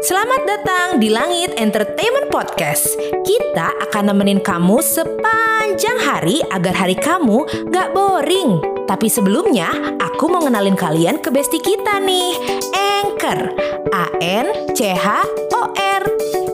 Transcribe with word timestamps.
Selamat 0.00 0.48
datang 0.48 0.96
di 0.96 1.12
Langit 1.12 1.60
Entertainment 1.60 2.32
Podcast. 2.32 2.96
Kita 3.20 3.76
akan 3.84 4.08
nemenin 4.08 4.40
kamu 4.40 4.80
sepanjang 4.80 6.00
hari 6.00 6.40
agar 6.48 6.72
hari 6.72 6.96
kamu 6.96 7.44
gak 7.68 7.92
boring. 7.92 8.64
Tapi 8.88 9.12
sebelumnya, 9.12 9.68
aku 10.00 10.32
mau 10.32 10.40
ngenalin 10.40 10.72
kalian 10.72 11.20
ke 11.20 11.28
bestie 11.28 11.60
kita 11.60 12.00
nih, 12.00 12.32
Anchor. 12.72 13.52
A-N-C-H-O-R. 13.92 16.02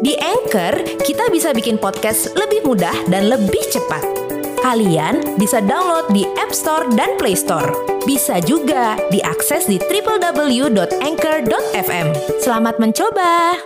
Di 0.03 0.19
Anchor, 0.19 0.83
kita 1.07 1.31
bisa 1.31 1.55
bikin 1.55 1.79
podcast 1.79 2.35
lebih 2.35 2.67
mudah 2.67 2.99
dan 3.07 3.31
lebih 3.31 3.63
cepat. 3.71 4.26
Kalian 4.67 5.39
bisa 5.39 5.63
download 5.63 6.11
di 6.11 6.27
App 6.43 6.51
Store 6.51 6.91
dan 6.99 7.15
Play 7.23 7.39
Store. 7.39 7.71
Bisa 8.03 8.43
juga 8.43 8.99
diakses 9.15 9.71
di 9.71 9.79
www.anchor.fm. 9.79 12.07
Selamat 12.43 12.75
mencoba! 12.83 13.63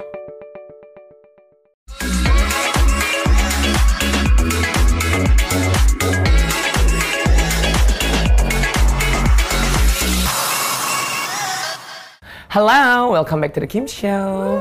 Hello, 12.53 13.09
welcome 13.09 13.41
back 13.41 13.56
to 13.56 13.64
the 13.64 13.69
Kim 13.70 13.89
Show. 13.89 14.61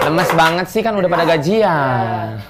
Lemes 0.00 0.30
banget 0.32 0.72
sih 0.72 0.80
kan 0.80 0.96
udah 0.96 1.12
pada 1.12 1.28
gajian. 1.28 2.40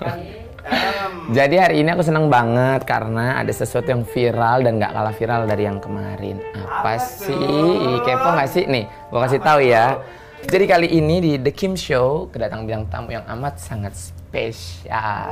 Jadi 1.26 1.58
hari 1.58 1.82
ini 1.82 1.90
aku 1.90 2.06
seneng 2.06 2.30
banget 2.30 2.86
karena 2.86 3.42
ada 3.42 3.50
sesuatu 3.50 3.90
yang 3.90 4.06
viral 4.06 4.62
dan 4.62 4.78
gak 4.78 4.94
kalah 4.94 5.14
viral 5.14 5.42
dari 5.46 5.66
yang 5.66 5.82
kemarin. 5.82 6.38
Apa, 6.54 7.02
sih? 7.02 7.34
Ih, 7.34 7.98
Kepo 8.06 8.30
gak 8.30 8.46
sih? 8.46 8.62
Nih, 8.70 8.86
gua 9.10 9.26
kasih 9.26 9.42
tahu 9.42 9.60
ya. 9.66 9.98
Jadi 10.46 10.64
kali 10.70 10.86
ini 10.94 11.16
di 11.18 11.32
The 11.42 11.50
Kim 11.50 11.74
Show 11.74 12.30
kedatangan 12.30 12.62
bintang 12.62 12.86
tamu 12.86 13.10
yang 13.10 13.26
amat 13.26 13.58
sangat 13.58 13.98
spesial. 13.98 15.26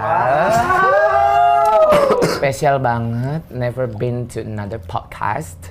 spesial 2.26 2.82
banget. 2.82 3.46
Never 3.54 3.86
been 3.86 4.26
to 4.34 4.42
another 4.42 4.82
podcast. 4.82 5.70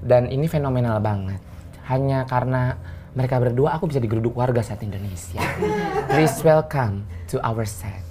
Dan 0.00 0.32
ini 0.32 0.48
fenomenal 0.48 0.96
banget. 1.04 1.44
Hanya 1.92 2.24
karena 2.24 2.80
mereka 3.12 3.36
berdua 3.36 3.76
aku 3.76 3.92
bisa 3.92 4.00
digeruduk 4.00 4.32
warga 4.32 4.64
saat 4.64 4.80
Indonesia. 4.80 5.44
Please 6.12 6.40
welcome 6.40 7.04
to 7.28 7.36
our 7.44 7.68
set. 7.68 8.05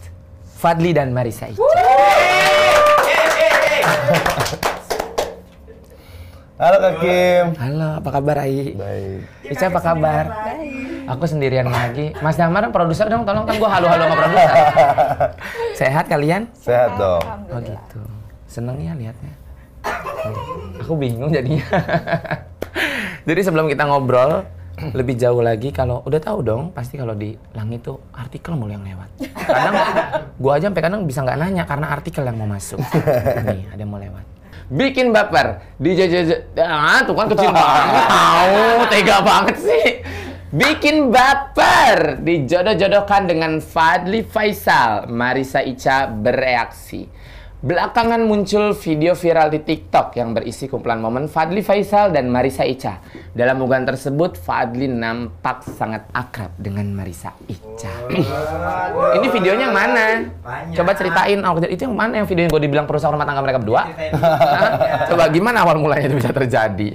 Fadli 0.66 0.98
dan 0.98 1.14
Marisa 1.14 1.46
Ica. 1.46 1.62
Halo 6.58 6.78
Kak 6.82 6.94
Kim. 7.06 7.46
Halo, 7.54 8.02
apa 8.02 8.10
kabar 8.10 8.42
Ai? 8.42 8.74
Baik. 8.74 9.30
Ica 9.46 9.70
apa 9.70 9.78
kabar? 9.78 10.26
Aku 11.06 11.30
sendirian 11.30 11.70
lagi. 11.70 12.18
Mas 12.18 12.34
Damar 12.34 12.66
produser 12.74 13.06
dong, 13.14 13.30
tolong 13.30 13.46
kan 13.46 13.62
gua 13.62 13.78
halu-halu 13.78 14.10
sama 14.10 14.16
produser. 14.18 14.50
Sehat 15.86 16.10
kalian? 16.10 16.50
Sehat 16.58 16.98
dong. 16.98 17.22
Oh 17.54 17.62
gitu. 17.62 18.02
Seneng 18.50 18.82
ya 18.82 18.98
liatnya. 18.98 19.34
Aku 20.82 20.98
bingung 20.98 21.30
jadinya. 21.30 21.62
Jadi 23.30 23.42
sebelum 23.46 23.70
kita 23.70 23.86
ngobrol 23.86 24.50
lebih 24.76 25.16
jauh 25.16 25.40
lagi 25.40 25.72
kalau 25.72 26.04
udah 26.04 26.20
tahu 26.20 26.40
dong 26.44 26.64
pasti 26.76 27.00
kalau 27.00 27.16
di 27.16 27.32
langit 27.56 27.88
tuh 27.88 28.00
artikel 28.12 28.60
mulu 28.60 28.76
yang 28.76 28.84
lewat. 28.84 29.10
Kadang 29.32 29.76
gua 30.36 30.60
aja 30.60 30.68
sampai 30.68 30.84
kadang 30.84 31.08
bisa 31.08 31.24
nggak 31.24 31.40
nanya 31.40 31.64
karena 31.64 31.88
artikel 31.96 32.28
yang 32.28 32.36
mau 32.36 32.50
masuk. 32.50 32.80
Nih 33.48 33.72
ada 33.72 33.80
yang 33.80 33.92
mau 33.92 34.02
lewat. 34.02 34.26
Bikin 34.66 35.14
baper 35.16 35.62
di 35.78 35.94
ah 36.58 37.00
tuh 37.06 37.14
kan 37.16 37.28
kecil 37.32 37.52
banget 37.54 38.06
tahu 38.10 38.64
tega 38.92 39.18
banget 39.24 39.58
sih. 39.62 39.88
Bikin 40.56 41.12
baper 41.12 42.24
dijodoh-jodohkan 42.24 43.28
dengan 43.28 43.60
Fadli 43.60 44.24
Faisal. 44.24 45.08
Marisa 45.12 45.60
Ica 45.60 46.08
bereaksi. 46.08 47.08
Belakangan 47.66 48.22
muncul 48.30 48.78
video 48.78 49.18
viral 49.18 49.50
di 49.50 49.58
TikTok 49.58 50.14
yang 50.22 50.38
berisi 50.38 50.70
kumpulan 50.70 51.02
momen 51.02 51.26
Fadli 51.26 51.66
Faisal 51.66 52.14
dan 52.14 52.30
Marisa 52.30 52.62
Ica. 52.62 53.02
Dalam 53.34 53.58
unggahan 53.58 53.90
tersebut, 53.90 54.38
Fadli 54.38 54.86
nampak 54.86 55.66
sangat 55.74 56.06
akrab 56.14 56.54
dengan 56.62 56.86
Marisa 56.94 57.34
Ica. 57.50 57.90
Ini 59.18 59.28
videonya 59.34 59.66
yang 59.66 59.74
mana? 59.74 60.30
Coba 60.78 60.94
ceritain, 60.94 61.42
oh, 61.42 61.58
itu 61.66 61.90
yang 61.90 61.98
mana 61.98 62.22
yang 62.22 62.30
video 62.30 62.46
yang 62.46 62.54
gue 62.54 62.64
dibilang 62.70 62.86
perusahaan 62.86 63.10
rumah 63.10 63.26
tangga 63.26 63.42
mereka 63.42 63.58
berdua? 63.58 63.90
Coba 65.10 65.26
gimana 65.34 65.66
awal 65.66 65.82
mulanya 65.82 66.06
itu 66.14 66.22
bisa 66.22 66.30
terjadi? 66.30 66.94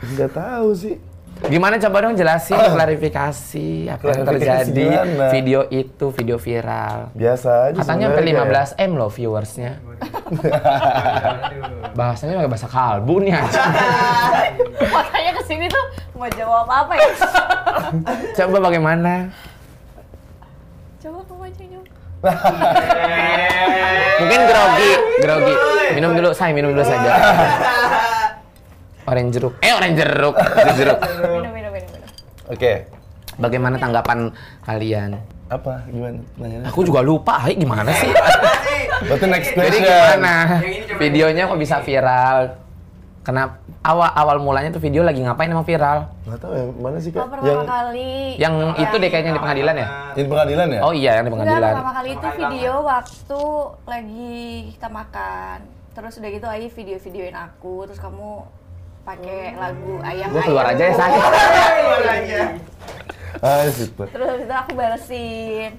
Enggak 0.00 0.32
tahu 0.32 0.72
sih. 0.72 0.96
Gimana 1.44 1.76
coba 1.76 1.96
dong 2.00 2.16
jelasin 2.16 2.56
klarifikasi 2.56 3.68
apa 3.92 4.00
yang 4.00 4.24
Klarifikasi 4.24 4.32
terjadi 4.32 4.86
gimana? 4.88 5.26
video 5.28 5.60
itu 5.68 6.06
video 6.16 6.36
viral. 6.40 7.12
Biasa 7.12 7.50
aja 7.68 7.76
Katanya 7.84 8.06
sampai 8.08 8.32
15 8.32 8.80
m 8.80 8.92
loh 8.96 9.10
viewersnya. 9.12 9.72
Bahasanya 11.98 12.40
pakai 12.40 12.50
bahasa 12.50 12.68
kalbu 12.68 13.14
nih 13.20 13.32
aja. 13.36 13.60
Makanya 14.96 15.32
ke 15.36 15.42
sini 15.44 15.66
tuh 15.68 15.84
mau 16.16 16.28
jawab 16.32 16.64
apa 16.64 16.92
ya? 16.96 17.08
Coba 18.40 18.56
bagaimana? 18.64 19.28
Coba 20.96 21.20
kamu 21.28 21.42
aja 21.44 21.64
jawab. 21.68 21.88
Mungkin 24.16 24.40
grogi, 24.48 24.92
grogi. 25.20 25.54
Minum 25.92 26.10
dulu, 26.16 26.32
saya 26.32 26.56
minum 26.56 26.72
dulu 26.72 26.80
saja. 26.80 27.12
Orange 29.04 29.30
jeruk. 29.34 29.54
Eh, 29.60 29.72
orange 29.72 29.96
jeruk. 29.96 30.34
Jus 30.64 30.76
jeruk. 30.76 30.98
Minum, 30.98 31.52
minum, 31.52 31.70
minum, 31.70 31.90
minum. 31.92 32.10
Oke. 32.48 32.72
Bagaimana 33.36 33.76
tanggapan 33.76 34.32
kalian? 34.62 35.18
Apa? 35.46 35.84
Gimana? 35.86 36.18
Nanya. 36.38 36.58
Aku 36.66 36.80
juga 36.82 37.04
lupa, 37.04 37.36
Hai, 37.36 37.52
gimana 37.52 37.92
sih? 37.92 38.08
Berarti 39.10 39.26
next 39.26 39.50
Jadi 39.52 39.60
question. 39.76 39.84
gimana? 39.84 40.34
Videonya 40.96 41.42
kok 41.44 41.60
bisa 41.60 41.76
viral? 41.82 42.56
Kenapa 43.20 43.56
awal 43.80 44.08
awal 44.12 44.36
mulanya 44.38 44.68
tuh 44.68 44.80
video 44.80 45.00
lagi 45.00 45.20
ngapain 45.20 45.48
emang 45.48 45.64
viral? 45.64 46.12
Nggak 46.24 46.40
tahu 46.40 46.52
yang 46.52 46.70
mana 46.76 46.96
sih 47.00 47.08
Oh, 47.10 47.16
Kak? 47.18 47.26
pertama 47.32 47.48
yang 47.48 47.64
kali. 47.64 48.12
Yang 48.36 48.54
itu 48.78 48.94
deh 48.94 49.10
kayaknya 49.10 49.32
di 49.32 49.40
pengadilan 49.40 49.74
ya? 49.74 49.88
di 50.12 50.22
pengadilan 50.24 50.66
ya? 50.68 50.80
Oh 50.80 50.92
iya, 50.92 51.10
yang 51.16 51.24
di 51.24 51.28
Enggak, 51.28 51.40
pengadilan. 51.40 51.72
pertama 51.72 51.92
kali 51.92 52.08
itu 52.10 52.28
video 52.38 52.72
waktu 52.80 53.42
lagi 53.84 54.36
kita 54.76 54.88
makan. 54.88 55.58
Terus 55.94 56.12
udah 56.18 56.30
gitu 56.30 56.46
Ayi 56.46 56.66
video-videoin 56.68 57.36
aku, 57.38 57.74
terus 57.88 57.96
kamu 57.96 58.30
pakai 59.04 59.52
lagu 59.54 60.00
ayam 60.00 60.28
Gue 60.32 60.42
keluar 60.48 60.66
aja 60.72 60.82
ya, 60.82 60.94
saya. 60.96 61.20
Ah, 63.38 63.68
super. 63.68 64.06
Terus 64.08 64.26
habis 64.26 64.44
itu 64.44 64.54
aku 64.54 64.70
balesin. 64.72 65.70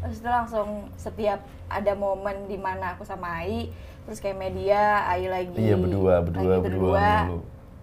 Terus 0.00 0.16
itu 0.18 0.28
langsung 0.28 0.68
setiap 0.96 1.40
ada 1.68 1.92
momen 1.92 2.44
di 2.44 2.56
mana 2.56 2.96
aku 2.96 3.04
sama 3.04 3.40
Ai, 3.40 3.72
terus 4.04 4.20
kayak 4.20 4.36
media, 4.36 5.04
Ai 5.04 5.28
lagi 5.28 5.56
Iya, 5.56 5.76
berdua, 5.76 6.20
berdua, 6.20 6.54
lagi 6.56 6.64
berdua 6.64 7.04
mulu. 7.24 7.38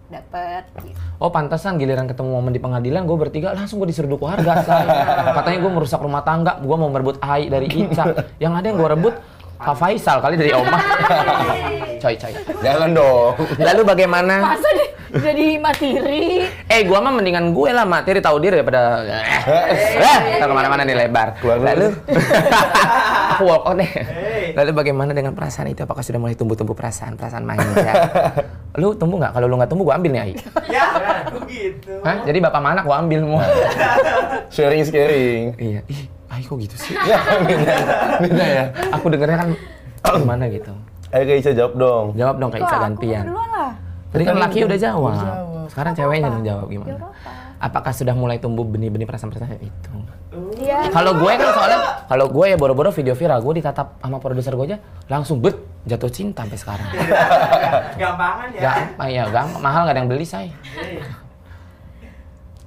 dapet 0.07 0.63
gitu. 0.83 0.97
Oh 1.17 1.31
pantesan 1.31 1.79
giliran 1.79 2.03
ketemu 2.03 2.29
momen 2.35 2.51
di 2.51 2.59
pengadilan 2.59 3.07
gue 3.07 3.17
bertiga 3.17 3.55
langsung 3.55 3.79
gue 3.79 3.89
diseruduk 3.89 4.19
warga 4.19 4.59
saya. 4.61 5.01
Katanya 5.37 5.59
gue 5.61 5.71
merusak 5.71 6.01
rumah 6.01 6.21
tangga, 6.21 6.59
gue 6.59 6.75
mau 6.75 6.89
merebut 6.89 7.17
Ai 7.21 7.47
dari 7.47 7.69
Ica. 7.69 8.05
Yang 8.43 8.53
ada 8.53 8.65
yang 8.65 8.77
gue 8.77 8.89
rebut 8.91 9.15
Kak 9.61 9.77
Faisal 9.77 10.17
kali 10.17 10.35
dari 10.41 10.51
Oma. 10.57 10.79
coy 12.01 12.15
coy. 12.17 12.33
Jangan 12.65 12.89
dong. 12.97 13.37
Lalu 13.61 13.81
bagaimana? 13.85 14.57
Masa 14.57 14.69
di, 14.73 14.85
jadi 15.21 15.45
materi? 15.61 16.49
Eh, 16.65 16.81
gua 16.89 16.97
mah 16.97 17.13
mendingan 17.13 17.53
gue 17.53 17.69
lah 17.69 17.85
materi 17.85 18.17
tahu 18.17 18.41
diri 18.41 18.57
daripada 18.57 19.05
eh, 19.05 20.01
eh, 20.01 20.41
ke 20.41 20.49
mana-mana 20.49 20.81
nih 20.81 20.97
lebar. 20.97 21.37
Lalu 21.45 21.93
aku 23.37 23.43
walk 23.45 23.69
out 23.69 23.77
deh. 23.77 23.91
Lalu 24.57 24.71
bagaimana 24.73 25.13
dengan 25.13 25.37
perasaan 25.37 25.69
itu? 25.69 25.85
Apakah 25.85 26.01
sudah 26.01 26.17
mulai 26.17 26.33
tumbuh-tumbuh 26.33 26.73
perasaan, 26.73 27.13
perasaan 27.13 27.45
manja? 27.45 27.93
lu 28.81 28.97
tumbuh 28.97 29.21
nggak? 29.21 29.37
Kalau 29.37 29.45
lu 29.45 29.55
nggak 29.61 29.69
tumbuh, 29.69 29.93
gua 29.93 30.01
ambil 30.01 30.11
nih, 30.17 30.21
Ai. 30.25 30.33
Ya, 30.73 30.87
begitu. 31.29 32.01
Hah? 32.01 32.25
Jadi 32.25 32.37
bapak 32.41 32.61
mana 32.65 32.81
gua 32.81 32.97
ambil 33.05 33.19
semua. 33.21 33.43
Sharing 34.49 34.81
is 34.81 34.89
caring. 34.89 35.53
iya. 35.61 35.85
Ai 36.31 36.41
kok 36.41 36.55
gitu 36.55 36.75
sih? 36.79 36.95
Ya, 36.95 37.19
beda. 37.47 37.75
Beda 38.23 38.45
ya. 38.47 38.63
Aku 38.95 39.11
dengernya 39.11 39.37
kan 39.37 39.49
gimana 40.15 40.47
gitu. 40.47 40.71
Ayo 41.11 41.23
Kak 41.27 41.35
Ica 41.43 41.51
jawab 41.51 41.73
dong. 41.75 42.05
Jawab 42.15 42.35
dong 42.39 42.49
kayak 42.55 42.63
Ica 42.71 42.77
gantian. 42.79 43.23
duluan 43.27 43.49
lah. 43.51 43.71
Tadi 44.15 44.23
kan 44.23 44.35
laki 44.39 44.59
udah 44.63 44.79
jawab. 44.79 45.11
Udah 45.11 45.19
jawab. 45.19 45.67
Sekarang 45.67 45.91
ceweknya 45.91 46.27
dong 46.31 46.43
jawab 46.47 46.67
gimana? 46.71 47.11
Apakah 47.61 47.93
sudah 47.93 48.15
mulai 48.17 48.41
tumbuh 48.41 48.65
benih-benih 48.65 49.05
perasaan-perasaan 49.05 49.59
itu? 49.61 49.91
Iya. 50.57 50.89
Kalau 50.89 51.13
gue 51.19 51.31
kan 51.35 51.49
soalnya 51.53 51.79
kalau 52.07 52.25
gue 52.31 52.45
ya 52.47 52.57
boro-boro 52.57 52.89
video 52.89 53.13
viral, 53.13 53.43
gue 53.43 53.61
ditatap 53.61 53.99
sama 53.99 54.17
produser 54.17 54.55
gue 54.55 54.65
aja 54.71 54.77
langsung 55.11 55.43
bet 55.43 55.59
jatuh 55.85 56.09
cinta 56.09 56.41
sampai 56.41 56.57
sekarang. 56.57 56.89
Gampangan 58.01 58.47
ya. 58.55 58.61
Gak 58.63 58.75
apa 58.95 59.05
ya, 59.11 59.23
gampang 59.29 59.61
mahal 59.61 59.81
gak 59.85 59.93
ada 59.93 59.99
yang 60.01 60.09
beli 60.09 60.25
say. 60.25 60.49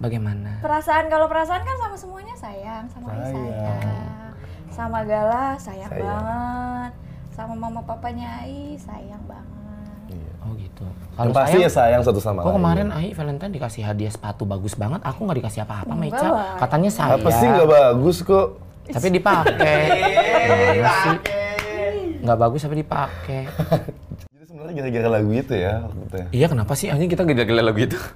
Bagaimana? 0.04 0.60
Perasaan 0.60 1.08
kalau 1.08 1.24
perasaan 1.24 1.64
kan 1.64 1.76
sama 1.80 1.96
semuanya 1.96 2.36
sayang, 2.36 2.84
sama 2.92 3.08
Sayang. 3.08 3.32
sayang. 3.32 4.32
Sama 4.68 4.98
Gala 5.02 5.56
sayang, 5.56 5.88
Sayang. 5.88 6.04
banget. 6.04 6.92
Sama 7.32 7.54
mama 7.56 7.80
papanya 7.80 8.44
Ai 8.44 8.76
sayang 8.76 9.24
banget. 9.24 9.48
Iya. 10.06 10.30
Oh 10.38 10.52
gitu. 10.54 10.84
Yang 11.16 11.32
pasti 11.32 11.56
ya 11.58 11.70
sayang 11.72 12.02
satu 12.04 12.20
sama 12.20 12.44
Kok 12.44 12.46
lain. 12.46 12.56
kemarin 12.60 12.88
Ai 12.90 13.08
Valentine 13.10 13.48
dikasih 13.50 13.82
hadiah 13.82 14.12
sepatu 14.12 14.44
bagus 14.44 14.76
banget, 14.76 15.00
aku 15.00 15.24
nggak 15.24 15.38
dikasih 15.40 15.60
apa-apa 15.64 15.92
lah. 15.96 16.60
Katanya 16.60 16.90
sayang. 16.92 17.16
Apa 17.16 17.28
sih 17.32 17.46
nggak 17.48 17.70
bagus 17.70 18.16
kok? 18.20 18.48
Tapi 18.84 19.08
dipakai. 19.08 19.80
Sih? 21.00 21.16
Nggak 22.20 22.38
bagus 22.38 22.60
tapi 22.60 22.76
dipakai. 22.76 23.42
Jadi 24.36 24.44
sebenarnya 24.44 24.72
gara-gara 24.78 25.08
lagu 25.10 25.30
itu 25.32 25.54
ya 25.56 25.80
maksudnya. 25.80 26.24
Iya 26.28 26.46
kenapa 26.46 26.72
sih? 26.76 26.92
Hanya 26.92 27.08
kita 27.08 27.24
gila-gila 27.24 27.62
lagu 27.64 27.80
itu. 27.80 27.96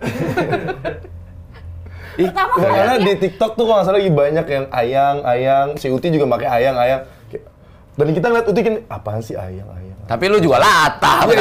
Pertama 2.20 2.53
Nggak, 2.53 2.70
karena 2.73 2.94
di 2.99 3.12
TikTok 3.17 3.50
tuh 3.53 3.65
kalau 3.65 3.76
nggak 3.76 3.87
salah 3.87 3.99
lagi 3.99 4.11
banyak 4.12 4.47
yang 4.49 4.67
ayang, 4.70 5.17
ayang, 5.23 5.67
si 5.75 5.87
Uti 5.87 6.09
juga 6.09 6.26
pakai 6.29 6.49
ayang, 6.53 6.76
ayang. 6.76 7.00
Kayak- 7.29 7.47
Dan 7.94 8.06
kita 8.11 8.26
ngeliat 8.26 8.47
Uti 8.47 8.61
kan, 8.61 8.75
apaan 8.88 9.20
sih 9.20 9.35
ayang, 9.35 9.69
ayang? 9.69 9.87
tapi 10.05 10.25
lu 10.26 10.38
juga 10.38 10.56
latah. 10.56 11.20
Jadi 11.23 11.37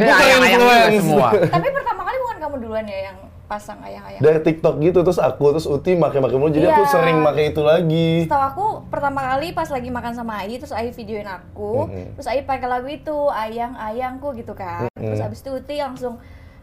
kan 0.00 0.16
kayak 0.16 0.36
juga 0.38 0.48
influence. 0.48 0.96
semua. 0.98 1.28
Tapi 1.54 1.68
pertama 1.70 2.00
kali 2.02 2.16
bukan 2.18 2.36
kamu 2.38 2.56
duluan 2.58 2.84
ya 2.84 2.98
yang 3.04 3.16
pasang 3.44 3.76
ayang-ayang. 3.78 4.18
Dari 4.18 4.40
TikTok 4.40 4.74
gitu, 4.80 4.98
terus 5.02 5.20
aku, 5.20 5.52
terus 5.52 5.68
Uti 5.68 5.92
pakai-pakai 5.94 6.34
mulu, 6.34 6.48
jadi 6.48 6.72
aku 6.72 6.82
Iya. 6.82 6.90
sering 6.90 7.20
pakai 7.20 7.44
itu 7.46 7.60
lagi. 7.60 8.10
Setahu 8.24 8.42
aku 8.48 8.66
pertama 8.88 9.20
kali 9.22 9.52
pas 9.52 9.68
lagi 9.68 9.88
makan 9.88 10.12
sama 10.14 10.40
Ai, 10.40 10.56
terus 10.56 10.72
Ai 10.72 10.88
videoin 10.88 11.28
aku, 11.28 11.84
terus 12.16 12.24
Ai 12.24 12.40
pakai 12.40 12.64
lagu 12.64 12.88
itu 12.88 13.16
ayang 13.28 13.76
ayangku 13.76 14.32
gitu 14.32 14.56
kan. 14.56 14.88
Terus 14.90 15.20
abis 15.20 15.38
itu 15.38 15.50
Uti 15.52 15.76
langsung 15.76 16.16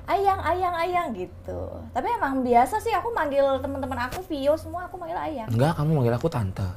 ayang 0.09 0.42
ayang 0.42 0.75
ayang 0.75 1.07
gitu. 1.13 1.62
Tapi 1.94 2.07
emang 2.18 2.42
biasa 2.42 2.81
sih 2.81 2.94
aku 2.94 3.13
manggil 3.13 3.62
teman-teman 3.62 4.09
aku 4.09 4.25
Vio 4.25 4.57
semua 4.57 4.89
aku 4.89 4.98
manggil 4.98 5.18
ayang. 5.18 5.50
Enggak, 5.51 5.77
kamu 5.77 5.92
manggil 6.01 6.15
aku 6.18 6.27
tante. 6.30 6.68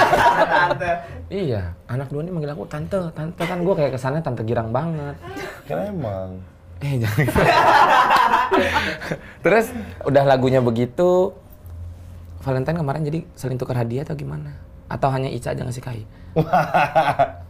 Tante. 0.50 0.92
iya, 1.28 1.76
anak 1.88 2.08
dua 2.08 2.24
ini 2.24 2.32
manggil 2.32 2.52
aku 2.54 2.64
tante. 2.70 3.00
Tante 3.12 3.42
kan 3.44 3.58
gue 3.60 3.74
kayak 3.76 3.92
kesannya 3.96 4.22
tante 4.24 4.42
girang 4.46 4.72
banget. 4.72 5.16
Karena 5.68 5.84
emang. 5.90 6.30
Eh 6.80 6.96
jangan. 6.96 7.26
Terus 9.44 9.66
udah 10.08 10.24
lagunya 10.24 10.64
begitu, 10.64 11.36
Valentine 12.40 12.80
kemarin 12.80 13.04
jadi 13.04 13.20
saling 13.36 13.60
tukar 13.60 13.76
hadiah 13.76 14.04
atau 14.04 14.16
gimana? 14.16 14.56
Atau 14.88 15.12
hanya 15.12 15.28
Ica 15.28 15.52
aja 15.52 15.60
ngasih 15.60 15.84
Kai? 15.84 16.02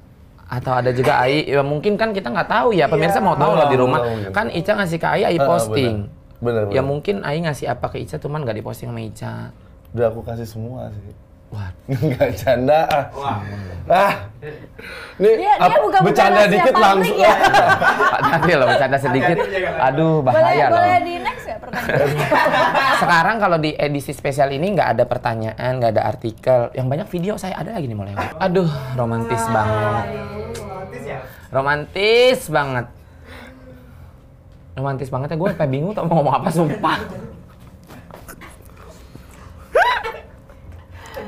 Atau 0.51 0.75
ada 0.75 0.91
juga 0.91 1.23
Ai, 1.23 1.47
ya 1.47 1.63
mungkin 1.63 1.95
kan 1.95 2.11
kita 2.11 2.27
nggak 2.27 2.51
tahu 2.51 2.75
ya, 2.75 2.91
pemirsa 2.91 3.23
mau 3.23 3.39
tahu 3.39 3.55
loh 3.55 3.71
di 3.71 3.79
rumah. 3.79 4.03
Kan 4.35 4.51
Ica 4.51 4.75
ngasih 4.75 4.99
ke 4.99 5.07
Ai, 5.07 5.23
Ai 5.23 5.39
posting. 5.39 6.11
Bener, 6.43 6.67
bener. 6.67 6.75
Ya 6.75 6.83
mungkin 6.83 7.23
Ai 7.23 7.39
ngasih 7.39 7.71
apa 7.71 7.87
ke 7.87 8.03
Ica, 8.03 8.19
cuman 8.19 8.43
nggak 8.43 8.59
diposting 8.59 8.91
sama 8.91 8.99
Ica. 8.99 9.55
Udah 9.95 10.11
aku 10.11 10.27
kasih 10.27 10.51
semua 10.51 10.91
sih. 10.91 11.15
Wah, 11.51 11.69
Enggak 11.85 12.31
canda 12.41 12.81
ah. 12.87 13.05
Wah. 13.11 13.39
Ah. 13.91 14.15
Nih, 15.19 15.35
Dia- 15.37 15.59
dia 15.59 15.79
buka-buka 15.79 16.07
bercanda 16.07 16.47
dikit 16.47 16.75
langsung. 16.75 17.19
ya. 17.19 17.35
Pak 18.15 18.21
Daniel 18.23 18.59
loh 18.59 18.69
bercanda 18.71 18.97
sedikit. 18.97 19.37
Aduh, 19.83 20.23
Boleh 20.23 20.31
bahaya 20.33 20.67
loh. 20.67 20.79
boleh 20.79 20.99
di 21.01 21.15
next 21.19 21.45
ya 21.45 21.57
pertanyaan? 21.59 22.09
Sekarang 23.03 23.37
kalau 23.37 23.59
di 23.59 23.71
edisi 23.73 24.13
spesial 24.13 24.49
ini 24.49 24.67
nggak 24.71 24.89
ada 24.95 25.05
pertanyaan, 25.05 25.71
nggak 25.77 25.91
ada 25.93 26.03
artikel. 26.07 26.61
Yang 26.71 26.87
banyak 26.87 27.07
video 27.11 27.35
saya 27.35 27.55
ada 27.57 27.75
lagi 27.75 27.85
nih 27.85 27.99
mulai. 27.99 28.15
Aduh, 28.39 28.71
romantis 28.95 29.43
banget. 29.45 30.07
Romantis 30.57 31.03
ya? 31.05 31.19
Romantis 31.51 32.41
banget. 32.47 32.87
Romantis 34.73 35.09
banget 35.11 35.29
ya, 35.29 35.37
gue 35.37 35.49
sampai 35.51 35.69
bingung 35.69 35.93
tau 35.93 36.07
mau 36.07 36.23
ngomong 36.23 36.35
apa, 36.37 36.49
sumpah. 36.49 36.99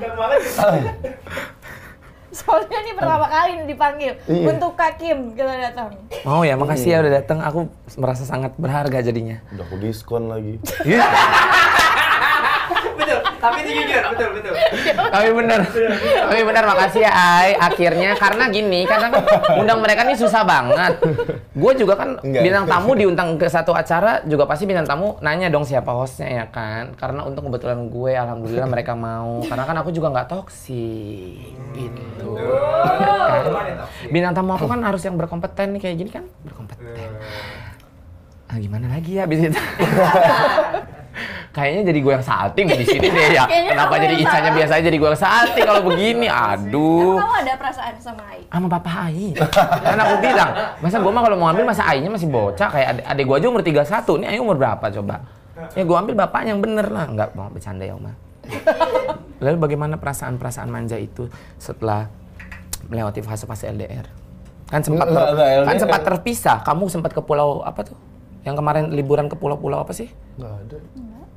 Tegang 0.03 0.19
banget. 0.19 0.41
Soalnya 2.33 2.79
ini 2.81 2.93
pertama 2.97 3.29
kali 3.29 3.51
nih 3.55 3.67
dipanggil 3.69 4.13
Iya. 4.25 4.47
untuk 4.51 4.73
Kakim 4.75 5.37
kita 5.37 5.53
datang. 5.63 5.95
Mau 6.25 6.43
ya, 6.43 6.57
makasih 6.57 6.89
ya 6.91 6.99
udah 6.99 7.23
datang. 7.23 7.39
Aku 7.39 7.69
merasa 7.95 8.25
sangat 8.25 8.57
berharga 8.57 8.99
jadinya. 8.99 9.39
Udah 9.53 9.63
aku 9.63 9.77
diskon 9.79 10.27
lagi. 10.27 10.59
Betul, 10.59 10.99
tapi 13.43 13.59
itu 13.67 13.71
jujur, 13.83 14.03
betul, 14.15 14.29
betul. 14.39 14.55
Tapi 14.95 15.29
bener, 15.35 15.61
tapi 16.31 16.41
bener 16.47 16.63
makasih 16.63 17.03
ya 17.03 17.11
Ai. 17.11 17.51
Akhirnya 17.59 18.15
karena 18.15 18.45
gini, 18.55 18.87
karena 18.87 19.11
kan 19.11 19.23
undang 19.59 19.83
mereka 19.83 20.07
ini 20.07 20.15
susah 20.15 20.47
banget. 20.47 21.03
Gue 21.51 21.73
juga 21.75 21.99
kan 21.99 22.23
Enggak. 22.23 22.43
bintang 22.47 22.65
tamu 22.71 22.95
diundang 22.95 23.35
ke 23.43 23.51
satu 23.51 23.75
acara 23.75 24.23
juga 24.31 24.47
pasti 24.47 24.71
bintang 24.71 24.87
tamu 24.87 25.19
nanya 25.19 25.51
dong 25.51 25.67
siapa 25.67 25.91
hostnya 25.91 26.31
ya 26.31 26.45
kan. 26.55 26.95
Karena 26.95 27.27
untuk 27.27 27.51
kebetulan 27.51 27.91
gue, 27.91 28.13
alhamdulillah 28.15 28.69
mereka 28.71 28.95
mau. 28.95 29.43
Karena 29.43 29.65
kan 29.67 29.77
aku 29.83 29.91
juga 29.91 30.15
nggak 30.15 30.29
toksik 30.31 31.59
gitu. 31.75 32.31
Kan? 32.39 33.91
Bintang 34.15 34.33
tamu 34.39 34.55
aku 34.55 34.71
kan 34.71 34.79
harus 34.87 35.03
yang 35.03 35.19
berkompeten 35.19 35.75
nih 35.75 35.81
kayak 35.83 35.97
gini 35.99 36.11
kan 36.15 36.25
berkompeten. 36.47 37.11
Ah, 38.53 38.61
gimana 38.61 38.87
lagi 38.87 39.17
ya 39.19 39.25
abis 39.27 39.51
itu? 39.51 39.57
Kayaknya 41.53 41.83
jadi 41.93 41.99
gue 42.01 42.13
yang 42.17 42.25
salting 42.25 42.67
di 42.73 42.87
sini 42.89 43.07
deh 43.13 43.27
ya. 43.37 43.45
Kenapa 43.73 44.01
jadi 44.01 44.15
Icanya 44.17 44.51
biasa 44.57 44.73
aja 44.81 44.85
jadi 44.89 44.97
gue 44.97 45.09
yang 45.13 45.21
salting 45.21 45.65
kalau 45.69 45.83
begini? 45.85 46.27
Aduh. 46.27 47.21
Kamu 47.21 47.35
ada 47.45 47.53
perasaan 47.61 47.95
sama 48.01 48.23
Ai? 48.33 48.41
Sama 48.49 48.67
papa 48.73 48.91
Ai. 49.09 49.37
Kan 49.85 49.99
aku 50.01 50.15
bilang, 50.25 50.51
masa 50.81 50.97
gue 51.01 51.13
mah 51.13 51.23
kalau 51.23 51.37
mau 51.37 51.49
ambil 51.53 51.65
masa 51.69 51.85
Ainya 51.85 52.09
masih 52.09 52.29
bocah 52.33 52.69
kayak 52.73 52.89
adek, 52.97 53.05
adek 53.05 53.25
gue 53.29 53.37
aja 53.37 53.47
umur 53.53 53.63
31. 53.63 54.19
Ini 54.19 54.27
Ai 54.33 54.39
umur 54.41 54.57
berapa 54.57 54.87
coba? 54.89 55.17
Ya 55.77 55.83
gue 55.85 55.97
ambil 55.97 56.15
bapaknya 56.17 56.57
yang 56.57 56.63
bener 56.65 56.87
lah. 56.89 57.05
Enggak, 57.05 57.29
mau 57.37 57.53
bercanda 57.53 57.85
ya 57.85 57.95
Oma. 57.95 58.13
Lalu 59.45 59.57
bagaimana 59.61 59.95
perasaan-perasaan 60.01 60.69
manja 60.73 60.97
itu 60.97 61.29
setelah 61.61 62.09
melewati 62.89 63.21
fase-fase 63.21 63.69
LDR? 63.71 64.07
Kan 64.73 64.81
sempat 64.81 65.05
ter- 65.05 65.67
kan 65.69 65.77
sempat 65.77 66.01
terpisah. 66.01 66.65
Kamu 66.65 66.89
sempat 66.89 67.13
ke 67.13 67.21
pulau 67.21 67.61
apa 67.61 67.85
tuh? 67.85 68.12
Yang 68.43 68.55
kemarin 68.57 68.85
liburan 68.91 69.27
ke 69.27 69.35
pulau-pulau 69.35 69.79
apa 69.79 69.93
sih? 69.93 70.11
Enggak 70.35 70.53
ada. 70.53 70.79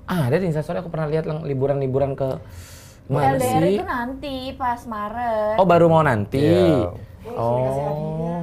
Ah, 0.06 0.22
ada 0.26 0.38
di 0.38 0.46
Instastory 0.46 0.78
aku 0.80 0.90
pernah 0.90 1.06
lihat 1.06 1.26
lang- 1.26 1.42
liburan-liburan 1.44 2.14
ke 2.14 2.38
mana 3.06 3.38
LDR 3.38 3.62
sih? 3.62 3.76
itu 3.76 3.86
nanti 3.86 4.36
pas 4.54 4.82
Maret. 4.84 5.56
Oh, 5.56 5.66
baru 5.66 5.86
mau 5.86 6.02
nanti. 6.02 6.42
Iya. 6.42 6.90
Oh. 7.36 8.42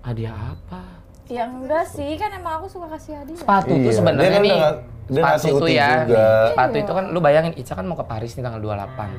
Hadiah 0.00 0.34
apa? 0.52 0.82
Ya 1.24 1.46
enggak 1.46 1.88
sih, 1.88 2.14
kan 2.14 2.30
emang 2.30 2.60
aku 2.60 2.66
suka 2.68 2.86
kasih 2.90 3.16
hadiah. 3.16 3.38
Sepatu 3.38 3.72
tuh 3.72 3.80
Iya, 3.80 3.92
sebenarnya 3.92 4.22
dia 4.22 4.30
kan 4.30 4.42
nih. 4.42 4.58
dia 5.04 5.14
sepatu 5.14 5.24
ngasih 5.24 5.50
tuh 5.54 5.68
ya. 5.68 5.88
juga. 6.04 6.26
Sepatu 6.46 6.74
Iya. 6.74 6.82
itu 6.82 6.92
kan 6.92 7.04
lu 7.08 7.18
bayangin 7.18 7.54
Ica 7.54 7.72
kan 7.72 7.84
mau 7.84 7.96
ke 7.96 8.04
Paris 8.04 8.32
nih 8.32 8.42
tanggal 8.42 8.60
28. 8.60 9.10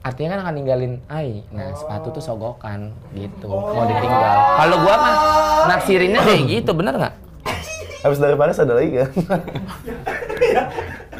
Artinya 0.00 0.28
kan 0.30 0.40
akan 0.40 0.54
ninggalin 0.54 0.92
Ai. 1.08 1.42
Nah, 1.50 1.74
sepatu 1.74 2.06
tuh 2.10 2.22
sogokan 2.22 2.80
gitu. 3.10 3.48
Mau 3.48 3.84
ditinggal. 3.84 4.36
Kalau 4.56 4.76
gua 4.78 4.94
mah 4.94 5.14
naksirinnya 5.68 6.20
kayak 6.22 6.42
gitu, 6.46 6.70
bener 6.72 6.94
nggak? 6.94 7.14
Habis 8.06 8.18
dari 8.18 8.36
Paris 8.36 8.56
ada 8.56 8.72
lagi 8.72 8.90
kan? 8.94 9.10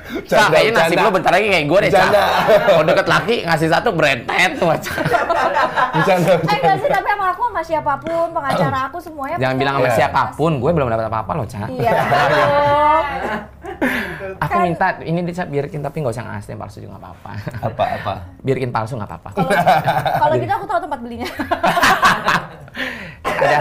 Cak, 0.06 0.48
kayaknya 0.48 0.72
nasib 0.76 0.98
lu 0.98 1.10
bentar 1.10 1.28
lagi 1.28 1.46
kayak 1.46 1.66
gue 1.66 1.78
deh, 1.82 1.90
Cak. 1.90 1.98
Bercanda. 1.98 2.24
Kalau 2.64 2.82
deket 2.84 3.06
laki, 3.06 3.36
ngasih 3.42 3.68
satu 3.68 3.88
berentet 3.90 4.50
tuh, 4.54 4.70
Cak. 4.72 5.02
Bercanda. 5.92 6.32
Eh 6.38 6.56
enggak 6.56 6.76
sih, 6.78 6.88
tapi 6.88 7.08
emang 7.10 7.28
aku 7.28 7.42
sama 7.44 7.60
siapa 7.60 7.92
pun, 7.98 8.26
pengacara 8.30 8.78
aku 8.86 8.98
semuanya. 8.98 9.36
Jangan 9.36 9.56
bilang 9.56 9.74
sama 9.76 9.84
Iya. 9.84 9.96
siapa 9.96 10.20
pun, 10.32 10.52
gue 10.56 10.70
belum 10.70 10.86
dapat 10.86 11.06
apa-apa 11.06 11.32
loh, 11.34 11.44
Cak. 11.44 11.68
Iya. 11.68 11.90
Aku 14.38 14.52
Kan- 14.52 14.64
minta, 14.64 14.86
ini 15.00 15.20
dia 15.22 15.34
Cak, 15.36 15.48
biarkin 15.48 15.80
tapi 15.80 15.96
nggak 16.00 16.14
usah 16.14 16.24
ngasih 16.24 16.50
yang 16.54 16.60
palsu 16.60 16.78
juga 16.78 16.90
nggak 16.94 17.02
apa-apa. 17.02 17.30
Apa 17.66 17.84
apa? 17.98 18.14
Biarkin 18.40 18.70
palsu 18.70 18.94
nggak 18.94 19.10
apa-apa. 19.10 19.30
Kalau 20.16 20.34
gitu 20.40 20.52
aku 20.54 20.66
tahu 20.66 20.80
tempat 20.80 20.98
belinya. 21.02 21.28
Ada, 23.26 23.60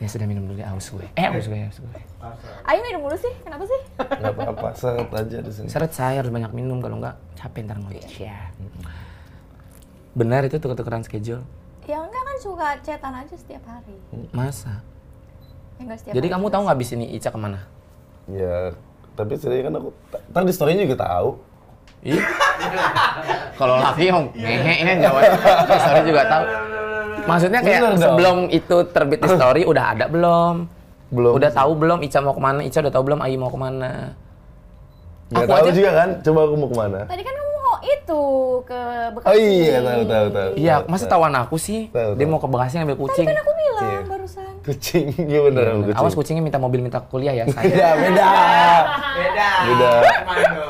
ya 0.00 0.08
sudah 0.08 0.24
minum 0.24 0.48
dulu 0.48 0.56
ya, 0.56 0.72
aus 0.72 0.88
gue. 0.88 1.04
Eh, 1.12 1.28
aus 1.28 1.44
gue, 1.44 1.60
aus 1.60 1.76
gue. 1.76 1.92
Ayo 2.64 2.80
minum 2.88 3.04
dulu 3.04 3.16
sih, 3.20 3.32
kenapa 3.44 3.68
sih? 3.68 3.80
Enggak 4.00 4.32
apa-apa, 4.32 4.68
seret 4.72 5.12
aja 5.12 5.38
di 5.44 5.52
sini. 5.52 5.68
Seret 5.68 5.92
saya 5.92 6.24
harus 6.24 6.32
banyak 6.32 6.50
minum, 6.56 6.80
kalau 6.80 6.96
nggak 6.96 7.20
capek 7.36 7.68
ntar 7.68 7.76
ngoceh. 7.76 8.08
Benar 10.16 10.48
itu 10.48 10.56
tuker-tukeran 10.56 11.04
schedule? 11.04 11.44
Ya 11.84 12.00
enggak 12.00 12.22
kan 12.24 12.36
suka 12.40 12.66
chatan 12.80 13.12
aja 13.12 13.34
setiap 13.36 13.62
hari. 13.68 13.94
Masa? 14.32 14.80
Ya 15.76 15.84
enggak 15.84 15.98
setiap 16.00 16.14
Jadi 16.16 16.26
hari. 16.32 16.34
kamu 16.40 16.46
tahu 16.48 16.62
nggak 16.64 16.76
abis 16.80 16.90
ini 16.96 17.06
Ica 17.14 17.28
ke 17.28 17.38
mana? 17.38 17.60
Ya, 18.30 18.72
tapi 19.14 19.36
sebenarnya 19.36 19.64
kan 19.68 19.74
aku, 19.84 19.88
ntar 20.32 20.42
di 20.48 20.54
story 20.56 20.80
juga 20.80 20.96
tahu. 21.04 21.30
Ih. 22.00 22.16
Kalau 23.60 23.76
laki 23.76 24.08
yang 24.08 24.32
ngehe 24.32 24.74
ya 24.80 24.94
jawabnya. 25.04 25.36
Story 25.68 26.00
juga 26.08 26.22
tahu. 26.24 26.44
Maksudnya 27.22 27.60
kayak 27.60 27.80
Bener 27.80 27.90
dong. 27.90 28.00
sebelum 28.00 28.36
itu 28.48 28.76
terbit 28.86 29.18
di 29.18 29.28
story 29.28 29.62
udah 29.64 29.84
ada 29.90 30.04
belum? 30.06 30.54
Belum. 31.10 31.32
Udah 31.34 31.50
tahu 31.50 31.70
belum 31.74 31.98
Ica 32.00 32.18
mau 32.18 32.30
ke 32.30 32.40
mana? 32.40 32.60
Ica 32.60 32.78
udah 32.78 32.92
tahu 32.92 33.04
belum 33.04 33.20
Ai 33.20 33.34
mau 33.34 33.48
ke 33.48 33.58
mana? 33.58 34.14
Nggak 35.28 35.40
Aku 35.40 35.50
tahu 35.52 35.58
aja- 35.60 35.74
juga 35.74 35.90
kan? 35.92 36.08
Coba 36.20 36.38
aku 36.42 36.54
mau 36.54 36.68
ke 36.68 36.76
mana? 36.76 37.00
Tadi 37.04 37.22
kan 37.22 37.32
kamu 37.32 37.50
mau 37.56 37.76
itu 37.80 38.22
ke 38.62 38.80
Bekasi. 39.10 39.26
Oh 39.26 39.36
iya, 39.36 39.76
tahu 39.80 40.02
tahu 40.04 40.26
tahu. 40.28 40.50
Iya, 40.54 40.74
masa 40.84 41.04
tahu. 41.04 41.12
tawan 41.12 41.34
aku 41.36 41.56
sih? 41.56 41.80
Tahu, 41.88 42.10
Dia 42.12 42.22
tahu. 42.22 42.30
mau 42.30 42.38
ke 42.38 42.48
Bekasi 42.48 42.74
ngambil 42.76 42.98
kucing. 42.98 43.26
Kan 43.26 43.36
aku 43.36 43.52
bilang 43.52 43.82
Iya. 43.82 44.00
barusan. 44.06 44.52
Kucing, 44.60 45.06
iya 45.24 45.40
bener, 45.40 45.64
Iya, 45.64 45.74
kucing. 45.80 45.96
Awas 45.96 46.14
kucingnya 46.14 46.42
minta 46.42 46.58
mobil, 46.58 46.80
minta 46.80 46.98
kuliah 47.00 47.32
ya 47.32 47.44
saya. 47.46 47.64
Beda, 47.64 47.88
beda. 47.96 48.30
Beda. 49.14 49.48
Beda. 49.64 49.90
Mando. 50.22 50.62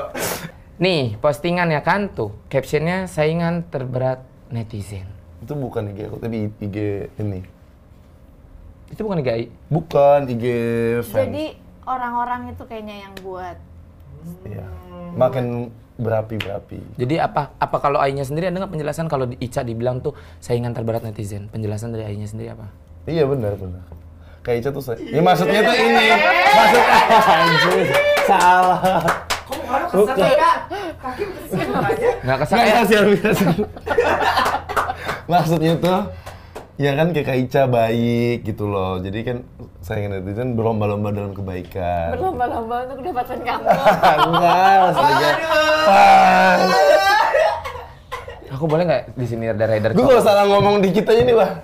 Nih, 0.78 1.02
postingan 1.16 1.68
ya 1.68 1.80
kan 1.80 2.08
tuh. 2.08 2.32
Captionnya 2.46 3.04
saingan 3.04 3.66
terberat 3.66 4.20
netizen. 4.48 5.04
Itu 5.40 5.52
bukan 5.56 5.82
IG 5.90 5.98
aku, 6.06 6.16
tapi 6.20 6.52
IG 6.60 6.76
ini. 7.16 7.40
Itu 8.90 9.00
bukan 9.06 9.22
GI. 9.22 9.44
Bukan 9.70 10.20
IG 10.28 10.44
fans. 11.06 11.22
Jadi 11.24 11.44
orang-orang 11.86 12.52
itu 12.52 12.62
kayaknya 12.66 13.08
yang 13.08 13.14
buat. 13.22 13.56
Iya. 14.44 14.66
Makin 15.16 15.70
berapi-berapi. 15.96 16.80
Jadi 16.96 17.14
apa 17.20 17.52
apa 17.56 17.76
kalau 17.78 18.00
AI-nya 18.00 18.24
sendiri 18.24 18.48
ada 18.48 18.56
nggak 18.56 18.72
penjelasan 18.72 19.06
kalau 19.06 19.28
di 19.28 19.36
Ica 19.38 19.60
dibilang 19.62 20.00
tuh 20.00 20.12
saingan 20.40 20.72
terberat 20.72 21.04
netizen? 21.04 21.48
Penjelasan 21.48 21.92
dari 21.92 22.04
AI-nya 22.08 22.28
sendiri 22.28 22.52
apa? 22.52 22.66
Iya 23.06 23.24
benar 23.28 23.56
benar. 23.56 23.84
Kayak 24.40 24.56
Ica 24.64 24.70
tuh 24.72 24.82
saya. 24.82 24.96
Ya 25.00 25.20
maksudnya 25.22 25.60
tuh 25.62 25.76
ini. 25.76 26.06
Maksudnya 26.50 26.96
anjir. 27.36 27.86
Salah. 28.26 28.80
Bukan. 29.90 30.16
Kaki 31.00 31.24
kesian 31.24 31.68
makanya. 31.72 32.10
Nggak 32.22 32.38
kesal 32.44 32.54
Nggak 32.54 32.66
ya? 32.68 32.74
kasihan 32.76 33.04
kasihan. 33.16 33.56
Maksudnya 35.30 35.78
tuh 35.78 36.10
ya 36.74 36.98
kan 36.98 37.14
kayak 37.14 37.38
Ica 37.46 37.70
baik 37.70 38.42
gitu 38.42 38.66
loh. 38.66 38.98
Jadi 38.98 39.18
kan 39.22 39.36
saingan 39.78 40.18
netizen 40.18 40.58
berlomba-lomba 40.58 41.14
dalam 41.14 41.30
kebaikan. 41.30 42.18
Berlomba-lomba 42.18 42.76
untuk 42.90 42.98
dapatkan 43.06 43.38
kamu. 43.38 43.64
Enggak, 44.26 44.74
maksudnya. 44.82 45.32
Wah. 45.86 46.56
Aku 48.50 48.64
boleh 48.66 48.82
nggak 48.90 49.02
di 49.14 49.26
sini 49.30 49.46
ada 49.46 49.64
rider? 49.70 49.94
Gue 49.94 50.02
kalau 50.02 50.18
salah 50.26 50.44
ngomong 50.50 50.82
dikit 50.82 51.06
aja 51.06 51.22
nih, 51.22 51.36
Bang. 51.38 51.54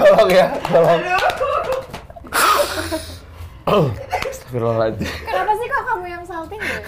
tolong 0.00 0.30
ya, 0.32 0.46
tolong. 0.72 1.00
Astagfirullahaladzim. 3.68 5.04
Kenapa 5.28 5.52
sih 5.60 5.66
kok 5.68 5.82
kamu 5.84 6.04
yang 6.08 6.24
salting 6.24 6.60
ya? 6.64 6.78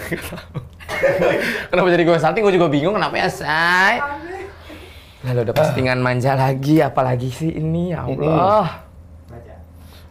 Kenapa 1.69 1.87
jadi 1.93 2.03
gue 2.09 2.17
salting? 2.17 2.41
Gue 2.41 2.53
juga 2.57 2.67
bingung 2.73 2.97
kenapa 2.97 3.15
ya, 3.21 3.29
Say? 3.29 4.01
Lalu 5.21 5.39
udah 5.45 5.55
postingan 5.55 6.01
manja 6.01 6.33
lagi, 6.33 6.81
apalagi 6.81 7.29
sih 7.29 7.53
ini? 7.53 7.93
Ya 7.93 8.09
Allah. 8.09 8.81
Baca. 9.29 9.53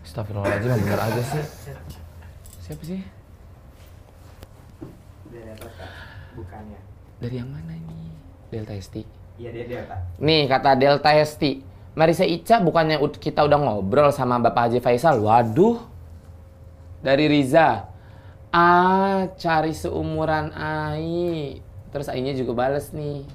Astagfirullahaladzim, 0.07 0.71
yang 0.71 0.81
bener 0.87 1.01
aja 1.03 1.23
sih. 1.23 1.45
Siapa 2.63 2.83
sih? 2.87 3.01
Bukannya. 6.39 6.79
Dari 7.19 7.35
yang 7.43 7.51
mana 7.51 7.75
ini? 7.75 8.15
Delta 8.55 8.75
Esti. 8.79 9.03
Iya 9.35 9.51
dia 9.51 9.83
Kak. 9.83 10.23
Nih, 10.23 10.47
kata 10.47 10.79
Delta 10.79 11.11
Esti. 11.19 11.67
Marisa 11.99 12.23
Ica 12.23 12.63
bukannya 12.63 13.03
kita 13.19 13.43
udah 13.43 13.59
ngobrol 13.59 14.15
sama 14.15 14.39
Bapak 14.39 14.71
Haji 14.71 14.79
Faisal? 14.79 15.19
Waduh. 15.19 15.83
Dari 17.03 17.27
Riza. 17.27 17.91
Ah, 18.55 19.27
cari 19.35 19.75
seumuran 19.75 20.55
Ai. 20.55 21.59
Terus 21.91 22.07
Ainya 22.07 22.31
juga 22.31 22.55
bales 22.55 22.95
nih. 22.95 23.27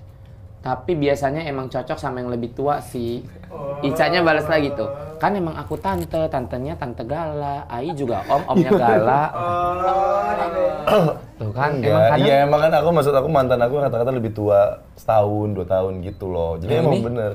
Tapi 0.65 0.97
biasanya 0.97 1.45
emang 1.45 1.69
cocok 1.69 1.93
sama 1.93 2.25
yang 2.25 2.33
lebih 2.33 2.57
tua 2.57 2.81
sih. 2.81 3.21
Icanya 3.79 4.25
balas 4.25 4.49
lagi 4.49 4.73
tuh. 4.73 4.89
Kan 5.21 5.37
emang 5.37 5.53
aku 5.53 5.77
tante, 5.77 6.25
tantenya 6.25 6.73
tante 6.73 7.05
Gala. 7.05 7.69
Ai 7.69 7.93
juga 7.93 8.25
om, 8.25 8.41
omnya 8.49 8.73
Gala. 8.81 9.23
Oh. 9.29 11.13
Tuh 11.37 11.51
kan, 11.53 11.69
emang 11.77 11.85
Iya, 11.85 12.09
kadang 12.09 12.25
iya 12.25 12.35
emang 12.49 12.59
kan 12.65 12.71
aku 12.73 12.89
maksud 12.89 13.13
aku 13.13 13.29
mantan 13.29 13.61
aku 13.61 13.77
kata-kata 13.77 14.09
lebih 14.09 14.33
tua 14.33 14.81
setahun, 14.97 15.53
dua 15.53 15.65
tahun 15.69 16.01
gitu 16.01 16.33
loh. 16.33 16.57
Jadi 16.57 16.71
Yang 16.73 16.81
emang 16.81 16.93
ini? 16.97 17.05
bener. 17.05 17.31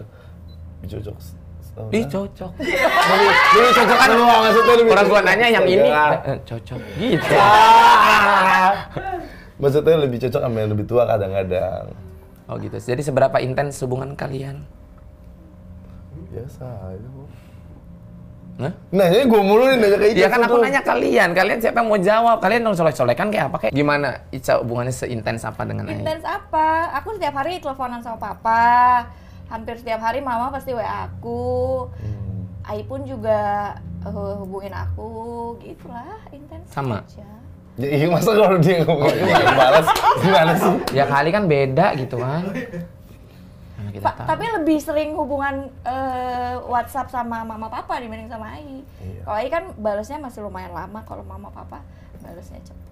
Lebih 0.83 0.89
cocok 0.91 1.17
setahun. 1.63 1.91
Ih, 1.95 2.05
cocok. 2.11 2.51
lebih, 2.59 3.31
lebih 3.55 3.73
cocok 3.79 3.97
kan 3.97 4.09
lu 4.11 4.23
maksudnya 4.27 4.75
lebih 4.75 4.91
Orang 4.91 5.07
gua 5.07 5.23
nanya 5.23 5.47
yang 5.47 5.65
ini 5.65 5.87
Ya. 5.87 6.05
eh, 6.27 6.39
cocok 6.43 6.81
gitu. 6.99 7.31
Ah. 7.39 8.75
Maksudnya 9.63 9.97
lebih 10.03 10.19
cocok 10.19 10.41
sama 10.43 10.57
yang 10.59 10.71
lebih 10.75 10.87
tua 10.91 11.03
kadang-kadang. 11.07 12.10
Oh 12.51 12.59
gitu. 12.59 12.75
Jadi 12.75 13.07
seberapa 13.07 13.39
intens 13.39 13.79
hubungan 13.87 14.19
kalian? 14.19 14.67
Biasa 16.35 16.67
aja 16.67 17.07
kok. 17.07 17.29
Hah? 18.61 18.73
Nanya 18.93 19.25
gue 19.25 19.41
mulu 19.41 19.65
nih 19.73 19.79
nanya 19.81 19.97
ke 19.97 20.07
Ica 20.13 20.21
Ya 20.21 20.29
kan 20.29 20.43
aku 20.45 20.61
nanya 20.61 20.83
kalian, 20.85 21.33
kalian 21.33 21.59
siapa 21.65 21.81
yang 21.81 21.89
mau 21.89 21.97
jawab? 21.97 22.37
Kalian 22.45 22.61
dong 22.67 22.77
solek-solekan 22.77 23.33
kayak 23.33 23.47
apa 23.49 23.57
kayak 23.57 23.73
gimana? 23.73 24.27
Ica 24.35 24.61
hubungannya 24.61 24.93
seintens 24.93 25.47
apa 25.47 25.63
dengan 25.65 25.89
Ai? 25.89 26.03
Intens 26.03 26.27
apa? 26.27 26.93
Aku 27.01 27.17
setiap 27.17 27.41
hari 27.41 27.63
teleponan 27.63 28.03
sama 28.03 28.19
papa. 28.21 29.07
Hampir 29.49 29.79
setiap 29.79 30.03
hari 30.03 30.21
mama 30.21 30.53
pasti 30.53 30.75
WA 30.75 31.09
aku. 31.09 31.87
Hmm. 31.89 32.67
Ai 32.67 32.85
pun 32.85 33.07
juga 33.07 33.73
eh, 34.05 34.35
hubungin 34.45 34.75
aku, 34.77 35.57
gitulah 35.63 36.21
intens 36.35 36.69
Sama? 36.69 37.01
aja. 37.07 37.31
Ya 37.77 37.89
iya 37.89 38.07
masa 38.15 38.31
kalau 38.33 38.59
dia 38.59 38.83
ngomong 38.83 39.09
gitu 39.09 39.31
nggak 39.31 39.55
balas 39.55 39.87
gimana 40.19 40.53
sih? 40.55 40.75
Ya 40.91 41.05
kali 41.05 41.31
kan 41.31 41.45
beda 41.47 41.87
gitu 41.95 42.17
kan. 42.17 42.43
Pa- 44.01 44.15
tahu. 44.15 44.27
tapi 44.29 44.47
lebih 44.47 44.79
sering 44.79 45.13
hubungan 45.13 45.67
eh, 45.83 46.55
WhatsApp 46.65 47.11
sama 47.11 47.43
mama 47.43 47.67
papa 47.67 47.99
dibanding 47.99 48.31
sama 48.31 48.55
Ai. 48.55 48.81
Iya. 49.03 49.23
Kalau 49.27 49.37
Ai 49.37 49.49
kan 49.49 49.65
balasnya 49.77 50.17
masih 50.17 50.41
lumayan 50.41 50.71
lama, 50.71 51.03
kalau 51.03 51.21
mama 51.21 51.51
papa 51.51 51.83
balasnya 52.19 52.63
cepet. 52.63 52.87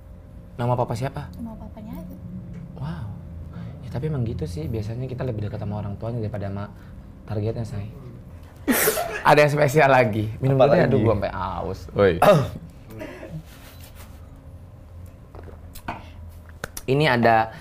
Nama 0.58 0.75
papa 0.75 0.92
siapa? 0.92 1.30
Mama 1.38 1.54
papanya 1.56 2.02
Ai. 2.02 2.16
Wow. 2.76 3.06
Ya 3.80 3.88
tapi 3.88 4.11
emang 4.11 4.26
gitu 4.26 4.44
sih, 4.44 4.66
biasanya 4.66 5.06
kita 5.06 5.23
lebih 5.23 5.47
dekat 5.47 5.62
sama 5.62 5.78
orang 5.78 5.94
tuanya 5.97 6.18
daripada 6.18 6.50
sama 6.50 6.64
targetnya, 7.25 7.64
say. 7.64 7.88
Ada 9.23 9.47
yang 9.47 9.52
spesial 9.54 9.88
lagi. 9.88 10.28
Minum 10.40 10.58
Apa 10.58 10.66
dulu 10.66 10.75
lagi? 10.75 10.85
aduh 10.85 10.99
gua 10.99 11.12
sampai 11.14 11.32
aus. 11.32 11.80
Woi. 11.94 12.12
Ini 16.88 17.04
ada 17.04 17.52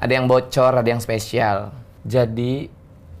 ada 0.00 0.12
yang 0.12 0.24
bocor, 0.24 0.80
ada 0.80 0.88
yang 0.88 1.04
spesial. 1.04 1.68
Jadi 2.08 2.72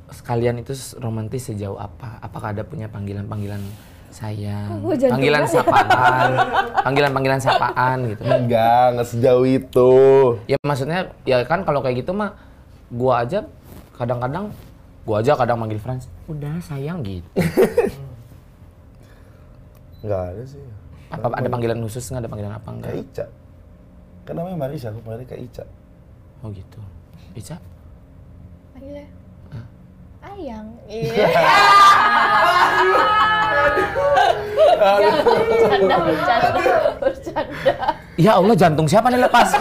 sekalian 0.08 0.56
itu 0.64 0.72
romantis 0.96 1.52
sejauh 1.52 1.76
apa? 1.76 2.16
Apakah 2.24 2.56
ada 2.56 2.64
punya 2.64 2.88
panggilan-panggilan 2.88 3.60
sayang, 4.08 4.80
jantungan 4.96 5.20
panggilan 5.20 5.44
ya? 5.44 5.50
sapaan, 5.52 6.30
panggilan-panggilan 6.80 7.40
sapaan 7.44 7.98
gitu? 8.08 8.22
Enggak, 8.24 8.84
nggak 8.96 9.08
sejauh 9.12 9.44
itu. 9.44 9.92
Ya 10.48 10.56
maksudnya 10.64 11.12
ya 11.28 11.44
kan 11.44 11.60
kalau 11.68 11.84
kayak 11.84 12.00
gitu 12.00 12.16
mah 12.16 12.32
gua 12.88 13.28
aja 13.28 13.44
kadang-kadang 14.00 14.48
gua 15.04 15.20
aja 15.20 15.36
kadang 15.36 15.60
manggil 15.60 15.76
Franz, 15.76 16.08
udah 16.24 16.56
sayang 16.64 17.04
gitu. 17.04 17.28
Enggak 20.00 20.22
ada 20.32 20.42
sih. 20.48 20.64
Apa 21.12 21.36
ada 21.36 21.48
panggilan 21.52 21.76
khusus 21.84 22.08
nggak 22.08 22.24
ada 22.24 22.30
panggilan 22.32 22.54
apa 22.56 22.68
enggak? 22.72 22.92
Ica. 22.96 23.24
Kan 24.28 24.36
namanya 24.36 24.60
Marisa, 24.60 24.92
aku 24.92 25.00
panggilnya 25.00 25.24
Kak 25.24 25.40
Ica. 25.40 25.64
Oh 26.44 26.52
gitu. 26.52 26.76
Ica? 27.32 27.56
Panggilnya 28.76 29.08
Ayang. 30.18 30.68
Iya. 30.88 31.26
bercanda, 35.18 35.96
bercanda, 35.98 36.62
bercanda. 37.02 37.74
Ya 38.14 38.32
Allah 38.38 38.54
jantung 38.54 38.86
siapa 38.86 39.10
nih 39.10 39.18
lepas? 39.26 39.50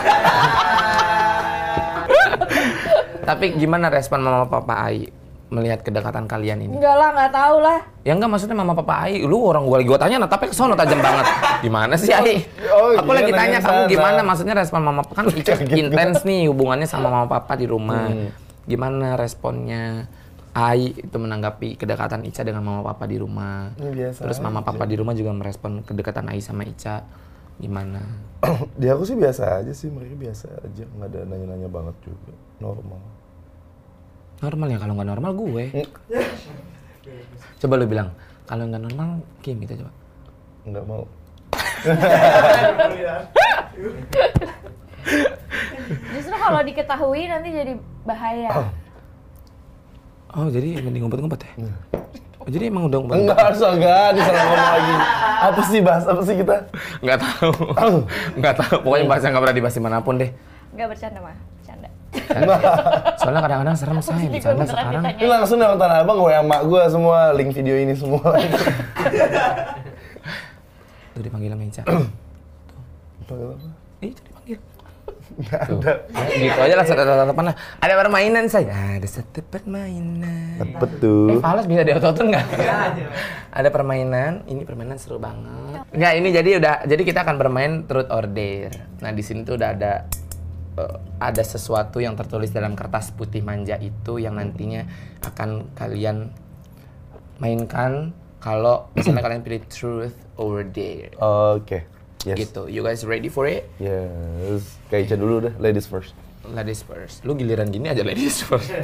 Tapi 3.28 3.46
gimana 3.58 3.90
respon 3.90 4.22
mama 4.22 4.46
papa 4.46 4.88
Ai 4.88 5.10
melihat 5.48 5.80
kedekatan 5.80 6.26
kalian 6.26 6.60
ini? 6.60 6.76
Enggak 6.76 6.92
lah, 6.94 7.10
nggak 7.12 7.32
tahu 7.32 7.56
lah. 7.60 7.80
Ya 8.04 8.12
enggak 8.12 8.28
maksudnya 8.28 8.54
mama 8.54 8.74
papa 8.74 9.08
Ai, 9.08 9.24
lu 9.24 9.40
orang 9.42 9.64
gua 9.64 9.80
lagi 9.80 9.88
gua 9.88 9.96
tanya 9.98 10.18
nah 10.18 10.28
tapi 10.28 10.52
kesono 10.52 10.74
tajam 10.74 11.00
banget. 11.00 11.26
Gimana 11.64 11.96
sih 11.96 12.12
Ai? 12.12 12.44
Oh, 12.68 12.92
Aku 12.94 13.10
iya, 13.10 13.20
lagi 13.20 13.32
tanya 13.32 13.58
ke 13.58 13.64
kamu 13.64 13.80
sana. 13.80 13.90
gimana 13.90 14.20
maksudnya 14.22 14.56
respon 14.56 14.82
mama 14.84 15.02
kan 15.04 15.26
Ica 15.30 15.54
Gitu. 15.56 15.88
intens 15.88 16.22
nih 16.22 16.48
hubungannya 16.48 16.84
sama 16.84 17.08
mama 17.08 17.28
papa 17.28 17.56
di 17.56 17.64
rumah. 17.64 18.08
Hmm. 18.08 18.30
Gimana 18.64 19.16
responnya 19.16 20.12
Ai 20.52 20.90
itu 20.92 21.14
menanggapi 21.14 21.78
kedekatan 21.78 22.26
Ica 22.26 22.42
dengan 22.42 22.62
mama 22.62 22.82
papa 22.84 23.06
di 23.06 23.16
rumah. 23.16 23.72
Biasa 23.74 24.26
Terus 24.26 24.38
mama 24.40 24.60
aja. 24.60 24.68
papa 24.68 24.84
di 24.84 24.96
rumah 24.96 25.14
juga 25.14 25.32
merespon 25.32 25.80
kedekatan 25.82 26.28
Ai 26.28 26.40
sama 26.40 26.64
Ica 26.64 27.08
gimana? 27.58 28.02
Di 28.78 28.86
aku 28.86 29.02
sih 29.02 29.18
biasa 29.18 29.58
aja 29.58 29.74
sih, 29.74 29.90
mereka 29.90 30.14
biasa 30.14 30.62
aja, 30.62 30.84
nggak 30.86 31.10
ada 31.10 31.20
nanya-nanya 31.26 31.66
banget 31.66 31.98
juga, 32.06 32.30
normal. 32.58 33.02
Normal 34.38 34.68
ya 34.70 34.78
kalau 34.78 34.94
nggak 34.94 35.10
normal 35.10 35.32
gue. 35.34 35.64
Coba 37.58 37.74
lu 37.82 37.86
bilang 37.90 38.14
kalau 38.46 38.70
nggak 38.70 38.84
normal 38.86 39.10
Kim 39.42 39.58
gitu 39.66 39.82
coba. 39.82 39.92
Nggak 40.68 40.86
mau. 40.86 41.04
Justru 46.14 46.36
kalau 46.36 46.62
diketahui 46.62 47.22
nanti 47.32 47.50
jadi 47.50 47.74
bahaya. 48.06 48.50
Oh 50.36 50.52
jadi 50.54 50.84
mending 50.84 51.08
ngumpet-ngumpet 51.08 51.42
ya? 51.48 51.52
Oh, 52.38 52.50
jadi 52.52 52.70
emang 52.70 52.88
udah 52.88 53.00
ngumpet? 53.02 53.18
Enggak 53.26 53.40
harus 53.42 53.60
enggak, 53.60 54.08
disalah 54.16 54.44
ngomong 54.48 54.70
lagi. 54.72 54.96
Apa 55.38 55.62
sih 55.68 55.80
bahas 55.82 56.04
apa 56.06 56.22
sih 56.24 56.36
kita? 56.38 56.56
Nggak 57.02 57.18
tahu. 57.20 57.52
Nggak 58.40 58.56
tahu. 58.60 58.76
Pokoknya 58.86 59.06
bahasa 59.10 59.26
nggak 59.32 59.44
pernah 59.44 59.58
dibahas 59.58 59.76
di 59.76 59.84
mana 59.84 59.98
pun 60.04 60.16
deh. 60.22 60.32
Enggak 60.76 60.88
bercanda 60.94 61.20
mah, 61.24 61.36
bercanda. 61.78 62.58
Soalnya 63.20 63.42
kadang-kadang 63.46 63.76
serem 63.78 64.00
say. 64.02 64.16
Jadi 64.18 64.40
Bercanda 64.40 64.66
sekarang. 64.66 65.04
Ini 65.18 65.28
langsung 65.28 65.58
yang 65.62 65.78
Tanah 65.78 65.98
Abang 66.04 66.18
gue 66.22 66.32
yang 66.32 66.46
mak 66.48 66.62
gue 66.66 66.82
semua 66.90 67.32
link 67.34 67.52
video 67.54 67.76
ini 67.78 67.94
semua. 67.94 68.22
Tuh 71.14 71.22
dipanggil 71.26 71.50
sama 71.50 71.64
Ica. 71.66 71.84
Panggil 73.28 73.48
apa? 73.50 73.70
Ih, 74.06 74.10
itu 74.14 74.22
dipanggil. 74.22 74.60
Tuh. 75.38 75.82
gitu 76.34 76.60
aja 76.62 76.76
langsung 76.78 76.98
tatapan 76.98 77.46
lah. 77.54 77.56
Ada 77.82 77.94
permainan 77.94 78.46
saya. 78.50 78.98
Ada 78.98 79.08
satu 79.22 79.42
permainan. 79.46 80.58
Cepet 80.62 80.90
Eh, 80.90 81.00
tuh. 81.02 81.38
Fales 81.42 81.66
bisa 81.70 81.82
diototun 81.86 82.34
nggak? 82.34 82.46
Ada 83.54 83.70
permainan, 83.70 84.46
ini 84.50 84.62
permainan 84.66 84.98
seru 84.98 85.18
banget. 85.18 85.86
Nggak, 85.94 86.14
ini 86.22 86.30
jadi 86.34 86.50
udah, 86.62 86.76
jadi 86.86 87.02
kita 87.02 87.20
akan 87.26 87.36
bermain 87.38 87.86
truth 87.86 88.10
or 88.10 88.26
dare. 88.30 88.74
Nah 89.02 89.12
di 89.14 89.22
sini 89.26 89.42
tuh 89.46 89.58
udah 89.58 89.70
ada 89.78 90.06
eh, 90.78 90.98
ada 91.18 91.44
sesuatu 91.44 92.00
yang 92.00 92.14
tertulis 92.14 92.54
dalam 92.54 92.78
kertas 92.78 93.12
putih 93.12 93.42
manja 93.42 93.76
itu 93.82 94.22
yang 94.22 94.38
nantinya 94.38 94.86
akan 95.26 95.74
kalian 95.74 96.30
mainkan 97.42 98.14
kalau 98.38 98.88
misalnya 98.96 99.26
kalian 99.26 99.42
pilih 99.44 99.62
truth 99.68 100.16
or 100.38 100.64
dare. 100.64 101.12
Oke. 101.18 101.90
Yes. 102.26 102.38
Gitu. 102.50 102.68
You 102.68 102.82
guys 102.84 103.06
ready 103.08 103.30
for 103.30 103.48
it? 103.48 103.70
Yes. 103.78 104.78
Kayak 104.90 105.14
Ica 105.14 105.16
dulu 105.16 105.48
deh, 105.48 105.54
ladies 105.62 105.88
first. 105.88 106.14
Ladies 106.48 106.84
first. 106.84 107.24
Lu 107.28 107.36
giliran 107.36 107.70
gini 107.70 107.92
aja 107.92 108.04
ladies 108.04 108.42
first. 108.44 108.68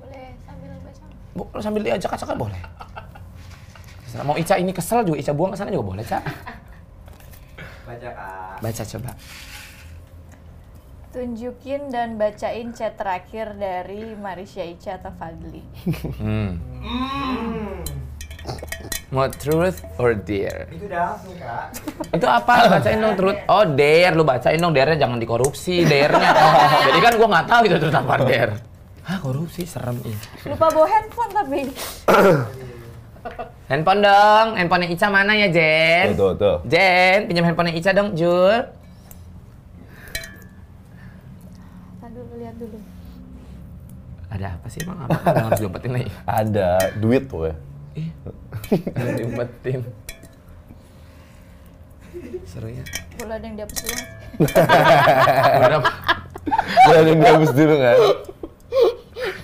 Boleh 0.00 0.34
sambil 0.44 0.70
baca. 0.80 1.04
Bu, 1.36 1.42
sambil 1.62 1.82
diajak-ajak 1.86 2.36
boleh. 2.36 2.60
Terserah. 4.10 4.26
Mau 4.26 4.34
Ica 4.34 4.58
ini 4.58 4.74
kesel 4.74 5.06
juga, 5.06 5.22
Ica 5.22 5.30
buang 5.30 5.54
ke 5.54 5.58
sana 5.62 5.70
juga 5.70 5.86
boleh, 5.94 6.02
Ca. 6.02 6.18
Baca 7.90 8.10
kak. 8.14 8.56
Baca 8.62 8.82
coba. 8.86 9.10
Tunjukin 11.10 11.90
dan 11.90 12.14
bacain 12.14 12.70
chat 12.70 12.94
terakhir 12.94 13.58
dari 13.58 14.14
Marisha 14.14 14.62
Ica 14.62 15.02
atau 15.02 15.10
Fadli. 15.18 15.62
Hmm. 16.22 16.54
Hmm. 16.86 17.82
Mau 19.10 19.26
truth 19.26 19.82
or 19.98 20.14
dare? 20.14 20.70
Itu 20.70 20.86
udah 20.86 21.02
langsung 21.10 21.34
kak. 21.34 21.66
Itu 22.16 22.26
apa? 22.30 22.78
Bacain 22.78 23.02
dong 23.02 23.18
truth. 23.18 23.42
Oh, 23.50 23.66
dare. 23.66 24.14
Lu 24.14 24.22
bacain 24.22 24.62
dong 24.62 24.70
dare-nya 24.70 25.02
jangan 25.02 25.18
dikorupsi, 25.18 25.82
dare-nya. 25.82 26.30
Jadi 26.86 26.98
kan 27.02 27.12
gua 27.18 27.26
nggak 27.26 27.46
tahu 27.50 27.60
itu 27.66 27.76
truth 27.82 27.98
apa 27.98 28.14
dare. 28.22 28.54
Hah, 29.02 29.18
korupsi 29.18 29.66
serem 29.66 29.98
ih. 30.06 30.14
Lupa 30.46 30.70
bawa 30.70 30.86
handphone 30.86 31.32
tapi. 31.34 31.60
Handphone 33.70 34.02
dong. 34.02 34.46
Handphonenya 34.58 34.90
Ica 34.90 35.06
mana 35.14 35.32
ya, 35.38 35.46
Jen? 35.46 36.18
Tuh, 36.18 36.34
tuh, 36.34 36.42
tuh. 36.42 36.56
Jen, 36.66 37.30
pinjam 37.30 37.46
handphonenya 37.46 37.78
Ica 37.78 37.90
dong, 37.94 38.18
Jul. 38.18 38.66
Tadi 42.02 42.14
dulu 42.18 42.34
lihat 42.42 42.58
dulu. 42.58 42.78
Ada 44.26 44.58
apa 44.58 44.66
sih, 44.66 44.82
Bang? 44.82 44.98
Apa 45.06 45.14
yang 45.22 45.46
harus 45.46 45.60
diumpetin 45.62 45.90
lagi? 45.94 46.10
Ada 46.42 46.68
duit 46.98 47.30
tuh 47.30 47.46
ya. 47.46 47.54
Ih, 47.90 48.06
ada 48.94 49.10
diumpetin. 49.18 49.82
Seru 52.46 52.70
ya. 52.70 52.86
Boleh 53.18 53.34
ada 53.34 53.46
yang 53.46 53.56
dihapus 53.58 53.78
dulu. 53.82 53.98
Ada 55.58 55.74
apa? 55.78 55.90
Gak 56.86 56.94
ada 56.94 57.10
yang 57.10 57.22
gabus 57.22 57.50
dulu 57.50 57.74
kan? 57.82 57.98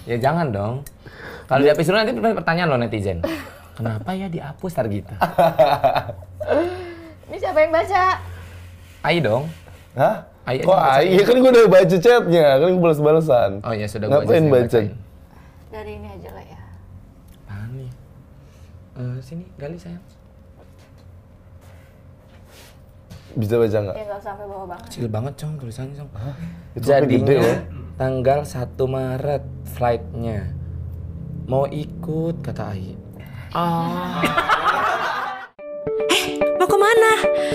Ya 0.07 0.17
jangan 0.23 0.47
dong. 0.55 0.75
Kalau 1.51 1.61
dihapus 1.67 1.87
dulu 1.91 1.97
nanti 1.99 2.13
pertanyaan 2.15 2.69
lo 2.71 2.79
netizen. 2.79 3.19
Kenapa 3.77 4.17
ya 4.17 4.33
dihapus 4.33 4.73
tar 4.73 4.89
gitu? 4.89 5.13
Ini 7.29 7.37
siapa 7.37 7.61
yang 7.61 7.73
baca? 7.77 8.03
Ayo 9.05 9.19
dong. 9.21 9.45
Hah? 9.93 10.25
Ai 10.47 10.63
Kok 10.63 10.79
ai? 10.79 11.19
Ya 11.19 11.27
kan 11.27 11.43
gue 11.43 11.51
udah 11.51 11.67
baca 11.69 11.97
chatnya, 11.99 12.47
kan 12.57 12.69
gue 12.71 12.81
balas-balasan. 12.81 13.61
Oh 13.67 13.75
ya 13.75 13.85
sudah 13.91 14.07
gua 14.09 14.23
aja 14.23 14.31
Ngapain 14.31 14.47
baca? 14.47 14.79
Dari 15.75 15.93
ini 15.99 16.07
aja 16.09 16.29
lah 16.33 16.45
ya. 16.47 16.61
Apaan 17.45 17.69
nih? 17.77 17.91
Eh, 18.97 19.17
sini, 19.21 19.45
gali 19.59 19.77
sayang. 19.77 20.01
Bisa 23.37 23.61
baca 23.61 23.77
nggak? 23.85 23.97
Ya 24.01 24.05
nggak 24.09 24.23
sampai 24.25 24.45
bawah 24.49 24.67
banget. 24.73 24.85
Kecil 24.89 25.07
banget 25.13 25.33
cong 25.37 25.53
tulisannya 25.61 25.95
cong. 26.01 26.09
Itu 26.73 26.85
sampai 26.89 27.05
gede 27.05 27.21
Jadinya 27.21 27.45
ya? 27.45 27.57
tanggal 28.01 28.41
1 28.49 28.81
Maret 28.89 29.45
flightnya. 29.77 30.41
Mau 31.45 31.69
ikut 31.69 32.41
kata 32.41 32.73
Ai. 32.73 32.97
Ah. 33.57 34.21
Mau 36.61 36.69
ke 36.69 36.77
mana? 36.77 37.13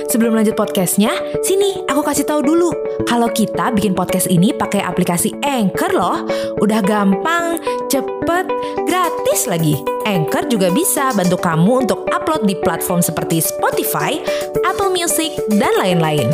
Sebelum 0.09 0.33
lanjut 0.33 0.57
podcastnya, 0.57 1.13
sini 1.45 1.85
aku 1.85 2.01
kasih 2.01 2.25
tahu 2.25 2.41
dulu. 2.41 2.73
Kalau 3.05 3.29
kita 3.29 3.69
bikin 3.69 3.93
podcast 3.93 4.25
ini 4.25 4.49
pakai 4.49 4.81
aplikasi 4.81 5.29
Anchor 5.45 5.93
loh. 5.93 6.25
Udah 6.57 6.81
gampang, 6.81 7.61
cepet, 7.85 8.49
gratis 8.89 9.45
lagi. 9.45 9.77
Anchor 10.09 10.49
juga 10.49 10.73
bisa 10.73 11.13
bantu 11.13 11.37
kamu 11.37 11.85
untuk 11.85 12.09
upload 12.09 12.49
di 12.49 12.57
platform 12.57 13.05
seperti 13.05 13.37
Spotify, 13.37 14.17
Apple 14.65 14.89
Music, 14.89 15.37
dan 15.53 15.77
lain-lain. 15.77 16.33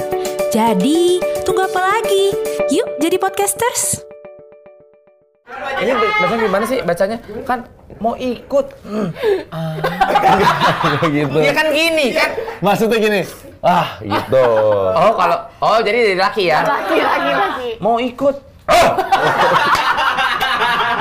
Jadi, 0.56 1.20
tunggu 1.44 1.68
apa 1.68 2.00
lagi? 2.00 2.32
Yuk 2.72 3.04
jadi 3.04 3.20
podcasters! 3.20 4.07
Ini 5.78 5.92
bacanya 5.96 6.38
gimana 6.44 6.64
sih 6.68 6.80
bacanya? 6.84 7.18
Kan 7.48 7.64
mau 8.04 8.20
ikut. 8.20 8.68
Hmm. 8.84 9.10
Kayak 10.12 11.12
gitu. 11.16 11.40
Dia 11.40 11.54
kan 11.56 11.68
gini 11.72 12.12
kan. 12.12 12.30
Maksudnya 12.60 12.98
gini, 13.00 13.22
ah 13.64 13.96
gitu. 14.04 14.46
Oh 14.92 15.16
kalau 15.16 15.38
oh 15.64 15.80
jadi 15.80 16.12
dari 16.12 16.18
laki 16.20 16.52
ya. 16.52 16.68
Laki, 16.68 17.00
laki, 17.00 17.32
laki. 17.32 17.70
Mau 17.80 17.96
ikut. 17.96 18.36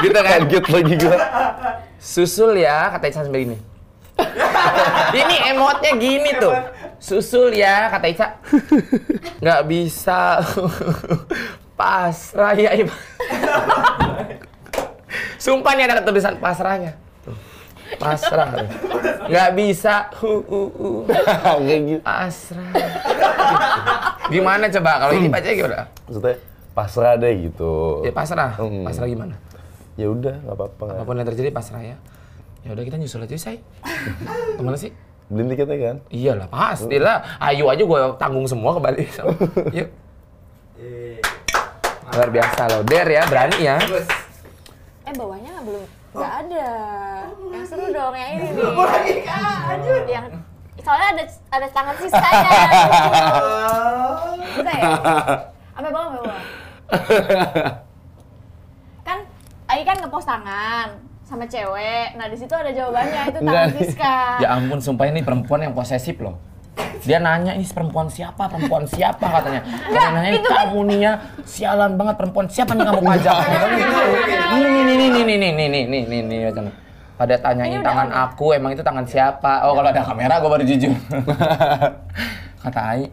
gitu 0.07 0.15
kan? 0.15 0.47
Kaget 0.47 0.65
lagi 0.71 0.95
gue. 0.95 1.17
Susul 1.99 2.63
ya 2.63 2.95
kata 2.95 3.05
Ica 3.11 3.27
sambil 3.27 3.51
gini. 3.51 3.59
ini 5.21 5.37
emotnya 5.51 5.93
gini 5.99 6.31
tuh. 6.39 6.55
Susul 7.03 7.51
ya 7.51 7.91
kata 7.91 8.07
Ica. 8.07 8.27
Nggak 9.43 9.61
bisa. 9.67 10.39
Pasrah 11.77 12.57
ya 12.57 12.73
Ibu. 12.73 12.95
Sumpah 15.37 15.73
nih 15.77 15.85
ada 15.87 16.03
tulisan 16.03 16.41
pasrahnya. 16.41 16.97
Tuh. 17.21 17.37
Pasrah. 18.01 18.67
Nggak 19.29 19.51
bisa. 19.55 20.09
Gitu. 20.17 21.05
Pasrah. 22.01 22.71
Gimana 24.33 24.65
coba 24.73 24.91
kalau 25.05 25.13
ini 25.15 25.29
baca 25.29 25.49
gimana? 25.53 25.87
Maksudnya 26.09 26.37
pasrah 26.73 27.15
deh 27.21 27.33
gitu. 27.47 28.03
Ya 28.03 28.13
pasrah. 28.13 28.57
Hmm. 28.57 28.83
Pasrah 28.89 29.07
gimana? 29.07 29.37
Ya 29.97 30.13
udah, 30.13 30.37
nggak 30.45 30.57
apa-apa. 30.57 30.85
Apa 30.97 31.03
pun 31.05 31.17
yang 31.17 31.29
terjadi 31.29 31.49
pasrah 31.53 31.81
ya. 31.81 31.97
Ya 32.65 32.75
udah 32.75 32.85
kita 32.85 32.97
nyusul 32.99 33.25
aja, 33.25 33.37
say. 33.39 33.63
Ke 34.57 34.61
mana 34.61 34.77
sih? 34.77 34.91
Beliin 35.31 35.55
tiketnya 35.55 35.77
kan? 35.79 35.97
Iyalah, 36.11 36.49
pastilah. 36.51 37.39
Ayo 37.39 37.71
aja 37.71 37.83
gue 37.83 38.01
tanggung 38.19 38.47
semua 38.51 38.75
ke 38.77 38.81
Bali. 38.83 39.05
Yuk. 39.79 39.89
Luar 42.17 42.31
biasa 42.33 42.61
loh. 42.73 42.81
Der 42.89 43.07
ya, 43.13 43.23
berani 43.29 43.59
ya. 43.61 43.77
Eh 45.05 45.13
bawahnya 45.13 45.51
nggak 45.53 45.67
belum 45.69 45.85
nggak 46.17 46.33
ada. 46.49 46.69
Yang 47.53 47.65
seru 47.69 47.87
dong 47.93 48.15
yang 48.17 48.31
ini 48.41 48.49
nih. 48.57 49.21
Yang 50.09 50.27
soalnya 50.81 51.09
ada 51.13 51.25
ada 51.53 51.67
tangan 51.69 51.97
sisanya. 52.01 52.51
Bisa 54.57 54.73
ya? 54.73 54.91
Sampai 55.77 55.91
bawah, 55.93 56.07
sampai 56.09 56.23
bawah. 56.25 56.43
Kan 59.05 59.19
Ai 59.69 59.83
kan 59.85 59.97
ngepost 60.01 60.25
tangan 60.25 60.89
sama 61.27 61.45
cewek. 61.45 62.17
Nah 62.17 62.27
di 62.33 62.37
situ 62.41 62.55
ada 62.57 62.71
jawabannya 62.73 63.23
itu 63.29 63.39
tangan. 63.45 63.69
Siska. 63.77 64.17
Ya 64.41 64.49
ampun, 64.57 64.81
sumpah 64.81 65.07
ini 65.13 65.21
perempuan 65.21 65.69
yang 65.69 65.77
posesif 65.77 66.17
loh. 66.23 66.41
Dia 67.03 67.19
nanya 67.19 67.55
ini 67.55 67.63
perempuan 67.65 68.07
siapa, 68.07 68.51
perempuan 68.51 68.83
siapa 68.85 69.23
katanya. 69.23 69.63
Dia 69.63 70.09
nanya 70.11 70.31
itu 70.35 70.43
kan- 70.43 70.69
kamu 70.69 70.81
nih 70.91 70.99
ya, 70.99 71.13
sialan 71.43 71.95
banget 71.95 72.15
perempuan 72.17 72.47
siapa 72.47 72.75
nih 72.75 72.85
kamu 72.85 73.01
pajak. 73.01 73.37
Ini 74.57 74.67
nih 74.67 74.83
nih 74.85 74.97
nih 74.97 75.09
nih 75.09 75.25
nih 75.25 75.37
nih 75.39 75.53
nih 75.53 75.69
nih 75.69 75.85
nih 75.87 76.03
nih 76.03 76.21
nih 76.23 76.39
macam 76.47 76.65
pada 77.17 77.35
tanyain 77.37 77.73
Ini 77.73 77.81
tangan 77.81 78.09
aku, 78.13 78.47
emang 78.53 78.73
itu 78.73 78.83
tangan 78.83 79.05
siapa? 79.05 79.65
Oh 79.65 79.73
kalau 79.73 79.89
ada 79.89 80.03
kamera 80.03 80.37
gue 80.37 80.51
baru 80.51 80.65
jujur. 80.65 80.93
Kata 82.63 82.81
Ai, 82.83 83.07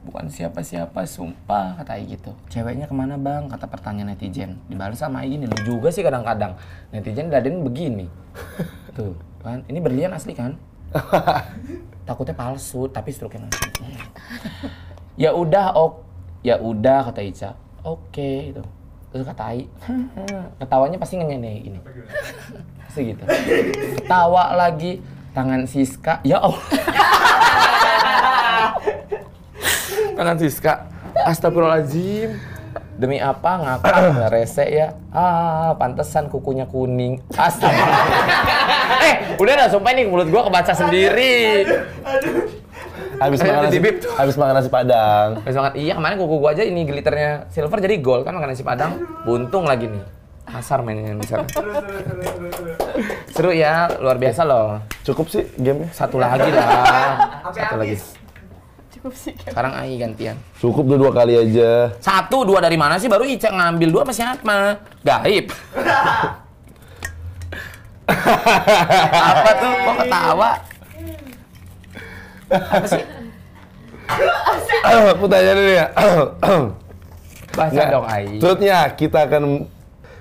bukan 0.00 0.30
siapa-siapa, 0.30 1.02
sumpah 1.04 1.74
kata 1.76 1.98
Ai 1.98 2.06
gitu. 2.06 2.30
Ceweknya 2.46 2.86
ke 2.86 2.94
mana 2.94 3.18
bang? 3.18 3.50
Kata 3.50 3.66
pertanyaan 3.66 4.14
netizen. 4.14 4.62
Dibalas 4.66 4.96
sama 4.96 5.20
Ai 5.20 5.32
gini, 5.32 5.44
lu 5.44 5.58
juga 5.66 5.90
sih 5.90 6.00
kadang-kadang. 6.00 6.54
Netizen 6.92 7.28
daden 7.28 7.60
begini. 7.60 8.06
Tuh, 8.96 9.16
kan? 9.42 9.66
Ini 9.66 9.78
berlian 9.80 10.14
asli 10.14 10.32
kan? 10.32 10.54
Takutnya 12.08 12.34
palsu, 12.36 12.86
tapi 12.90 13.10
struknya 13.10 13.48
asli. 13.48 13.70
ya 15.22 15.30
udah, 15.34 15.74
ok. 15.74 15.94
Ya 16.44 16.60
udah 16.60 17.08
kata 17.08 17.24
Ica. 17.24 17.50
Oke, 17.80 18.52
gitu. 18.52 18.60
Terus 19.14 19.24
kata 19.24 19.42
Ai, 19.54 19.64
ketawanya 20.60 20.98
pasti 20.98 21.16
ngenyene 21.16 21.52
gini. 21.62 21.78
Pasti 22.84 23.14
gitu. 23.14 23.22
Ketawa 24.02 24.52
lagi, 24.58 25.00
tangan 25.32 25.64
Siska, 25.64 26.20
ya 26.26 26.42
Allah. 26.42 26.60
tangan 30.18 30.36
Siska, 30.36 30.72
astagfirullahaladzim. 31.24 32.36
Demi 32.94 33.18
apa 33.18 33.58
ngakak 33.58 34.30
rese 34.30 34.66
ya? 34.70 34.94
Ah, 35.10 35.74
pantesan 35.74 36.30
kukunya 36.30 36.62
kuning. 36.66 37.18
Astaga. 37.34 38.53
Eh, 39.04 39.14
udah 39.36 39.52
dah 39.54 39.68
sumpah 39.68 39.92
nih 39.92 40.04
mulut 40.08 40.28
gua 40.32 40.48
kebaca 40.48 40.72
sendiri. 40.72 41.68
Habis 43.14 43.38
makan 43.46 43.70
nasi, 43.70 43.78
habis 44.18 44.34
makan 44.34 44.54
nasi 44.58 44.68
padang. 44.72 45.28
Terus 45.46 45.56
banget, 45.56 45.74
iya 45.78 45.92
kemarin 45.94 46.16
kuku 46.18 46.36
gua 46.40 46.50
aja 46.50 46.66
ini 46.66 46.82
glitternya 46.82 47.46
silver 47.52 47.78
jadi 47.78 47.96
gold 48.02 48.26
kan 48.26 48.34
makan 48.34 48.50
nasi 48.50 48.64
padang. 48.66 48.98
Buntung 49.22 49.68
lagi 49.68 49.86
nih. 49.86 50.04
Kasar 50.44 50.84
mainnya 50.84 51.16
di 51.16 51.24
sana. 51.24 51.48
Seru 53.32 53.50
ya, 53.50 53.88
luar 53.96 54.20
biasa 54.20 54.44
loh. 54.44 54.78
Cukup 55.02 55.26
sih 55.32 55.42
gamenya. 55.56 55.88
Satu 55.90 56.20
lagi 56.20 56.52
lah. 56.52 57.16
Satu 57.48 57.76
lagi. 57.80 57.96
habis. 57.96 58.02
Cukup 58.92 59.12
sih. 59.16 59.32
Sekarang 59.40 59.72
Ai 59.72 59.96
gantian. 59.96 60.36
Cukup 60.60 60.84
dua, 60.84 60.96
dua 60.96 61.10
kali 61.16 61.34
aja. 61.36 61.92
Satu, 61.96 62.44
dua 62.44 62.60
dari 62.60 62.76
mana 62.76 63.00
sih? 63.00 63.08
Baru 63.08 63.24
Ica 63.24 63.48
ngambil 63.52 63.88
dua 63.88 64.02
sama 64.04 64.12
siapa? 64.12 64.56
Gaib. 65.00 65.48
Apa 68.08 69.50
tuh? 69.56 69.72
Kok 69.72 69.94
ketawa? 70.04 70.50
Apa 72.52 72.86
sih? 72.86 73.04
Aku 74.84 75.24
tanya 75.26 75.52
dulu 75.56 75.72
ya. 75.72 75.86
Baca 77.54 77.82
dong 77.88 78.06
Ai. 78.06 78.26
Maksudnya 78.36 78.78
kita 78.98 79.18
akan 79.30 79.64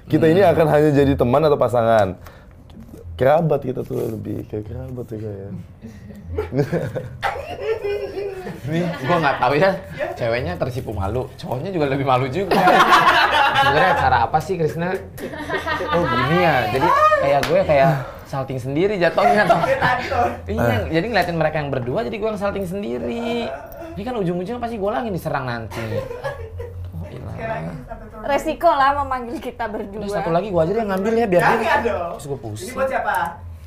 kita 0.08 0.26
ini 0.30 0.41
akan 0.46 0.65
hanya 0.69 0.89
jadi 0.93 1.13
teman 1.17 1.41
atau 1.43 1.58
pasangan. 1.60 2.15
Kerabat 3.13 3.62
kita 3.62 3.86
tuh 3.86 4.10
lebih 4.10 4.49
kayak 4.49 4.65
kerabat 4.65 5.06
ya 5.13 5.17
kayak. 5.21 5.52
Nih, 8.63 8.84
gua 9.06 9.17
nggak 9.21 9.38
tahu 9.38 9.54
ya. 9.60 9.71
Ceweknya 10.17 10.54
tersipu 10.58 10.91
malu, 10.95 11.30
cowoknya 11.38 11.69
juga 11.69 11.86
lebih 11.93 12.06
malu 12.10 12.26
juga. 12.32 12.58
Sebenarnya 13.63 13.93
cara 14.02 14.17
apa 14.26 14.38
sih 14.41 14.58
Krisna? 14.58 14.97
Oh 15.93 16.04
gini 16.04 16.38
ya, 16.41 16.56
jadi 16.73 16.88
kayak 17.21 17.41
gue 17.47 17.60
kayak 17.63 17.89
salting 18.26 18.60
sendiri 18.60 18.97
jatuhnya 18.97 19.45
toh. 19.45 19.62
Iya, 20.49 20.89
jadi 20.89 21.06
ngeliatin 21.06 21.38
mereka 21.38 21.62
yang 21.62 21.69
berdua, 21.69 22.02
jadi 22.04 22.17
gue 22.17 22.30
yang 22.34 22.41
salting 22.41 22.65
sendiri. 22.65 23.47
Ini 23.93 24.04
kan 24.04 24.15
ujung-ujungnya 24.17 24.58
pasti 24.58 24.82
gue 24.82 24.91
lagi 24.91 25.10
diserang 25.13 25.45
nanti. 25.45 25.86
Ilah. 27.13 27.36
Resiko 28.26 28.69
lah 28.69 28.97
memanggil 29.04 29.38
kita 29.38 29.69
berdua. 29.69 30.02
Udah 30.02 30.12
satu 30.17 30.30
lagi 30.34 30.47
gue 30.49 30.62
aja 30.62 30.73
yang 30.73 30.89
ngambil 30.89 31.13
ya 31.13 31.28
biar 31.30 31.41
dia. 31.60 31.76
Ini 32.17 32.71
buat 32.73 32.88
siapa? 32.89 33.15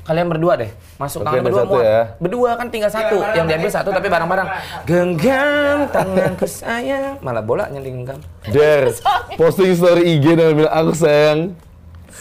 Kalian 0.07 0.27
berdua 0.31 0.55
deh, 0.55 0.71
masuk 0.95 1.19
tangan 1.19 1.43
berdua 1.43 1.63
satu 1.67 1.77
ya. 1.83 1.99
Berdua 2.15 2.49
kan 2.55 2.67
tinggal 2.71 2.87
satu, 2.87 3.19
bareng-bareng. 3.19 3.35
yang 3.35 3.47
diambil 3.51 3.71
satu 3.75 3.89
tapi 3.91 4.07
bareng-bareng. 4.07 4.47
Genggam 4.87 5.77
tanganku 5.91 6.47
sayang, 6.47 7.19
malah 7.19 7.43
bola 7.43 7.67
yang 7.75 7.83
digenggam. 7.83 8.19
Der, 8.47 8.95
posting 9.39 9.75
story 9.75 10.15
IG 10.15 10.39
dan 10.39 10.55
bilang 10.55 10.71
aku 10.71 10.95
sayang 10.95 11.39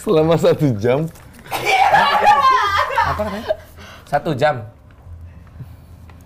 selama 0.02 0.34
satu 0.34 0.66
jam. 0.74 1.06
Apa 3.06 3.20
katanya? 3.22 3.54
Satu 4.10 4.30
jam. 4.34 4.66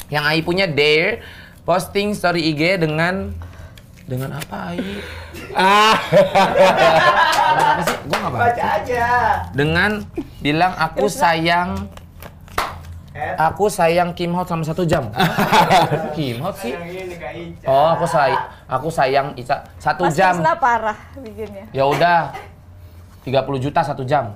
Yang 0.09 0.25
Ai 0.33 0.41
punya 0.41 0.65
dare 0.65 1.21
posting 1.69 2.17
story 2.17 2.57
IG 2.57 2.81
dengan 2.81 3.37
dengan 4.11 4.31
apa 4.35 4.75
Ai? 4.75 4.83
Ah, 5.55 5.95
Dengan 6.11 7.67
apa 7.71 7.83
sih? 7.87 7.97
Gua 8.11 8.19
nggak 8.19 8.33
baca. 8.35 8.65
Aja. 8.83 9.07
Dengan 9.55 9.91
bilang 10.43 10.73
aku 10.75 11.07
sayang 11.07 11.87
aku 13.39 13.71
sayang 13.71 14.11
Kim 14.19 14.35
Hot 14.35 14.51
selama 14.51 14.67
satu 14.67 14.83
jam. 14.83 15.15
Kim 16.19 16.43
Hot 16.43 16.59
sih? 16.59 16.75
Oh, 17.63 17.95
aku 17.95 18.11
say 18.11 18.35
aku 18.67 18.89
sayang 18.91 19.39
Ica 19.39 19.63
satu 19.79 20.11
Mas 20.11 20.19
jam. 20.19 20.35
Krisna 20.35 20.59
parah 20.59 20.99
bikinnya. 21.23 21.71
Ya 21.71 21.87
udah. 21.87 22.35
30 23.21 23.37
juta 23.61 23.85
satu 23.85 24.01
jam. 24.03 24.33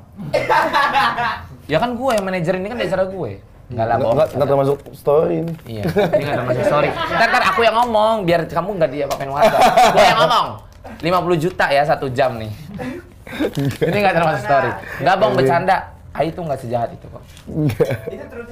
ya 1.73 1.81
kan 1.81 1.97
gue 1.97 2.11
yang 2.13 2.21
manajer 2.21 2.61
ini 2.61 2.69
kan 2.69 2.77
dari 2.77 2.93
cara 2.93 3.09
gue. 3.09 3.41
Enggak 3.65 3.87
lah, 3.89 3.97
nggak 3.97 4.05
bohong. 4.05 4.17
nggak- 4.17 4.31
nggak 4.37 4.49
termasuk 4.49 4.77
story 4.93 5.35
ini. 5.41 5.53
Iya, 5.65 5.83
ini 5.89 6.23
nggak 6.25 6.39
termasuk 6.45 6.65
sorry. 6.69 6.89
Ntar, 6.93 7.29
ntar 7.33 7.43
aku 7.49 7.61
yang 7.65 7.77
ngomong, 7.81 8.15
biar 8.23 8.41
kamu 8.45 8.71
nggak 8.77 8.91
diapa-apain 8.93 9.31
warga. 9.33 9.59
Gue 9.93 10.05
yang 10.05 10.21
ngomong. 10.21 10.47
50 11.01 11.37
juta 11.41 11.67
ya 11.73 11.83
satu 11.83 12.07
jam 12.13 12.37
nih. 12.37 12.53
ini 13.81 13.99
nggak 14.05 14.15
termasuk 14.15 14.43
story. 14.45 14.71
Nggak 15.01 15.17
bong 15.17 15.33
bercanda. 15.33 15.77
Ai 16.15 16.31
itu 16.31 16.39
nggak 16.39 16.61
sejahat 16.61 16.89
itu 16.93 17.07
kok. 17.09 17.23
Itu 18.07 18.25
terus. 18.29 18.47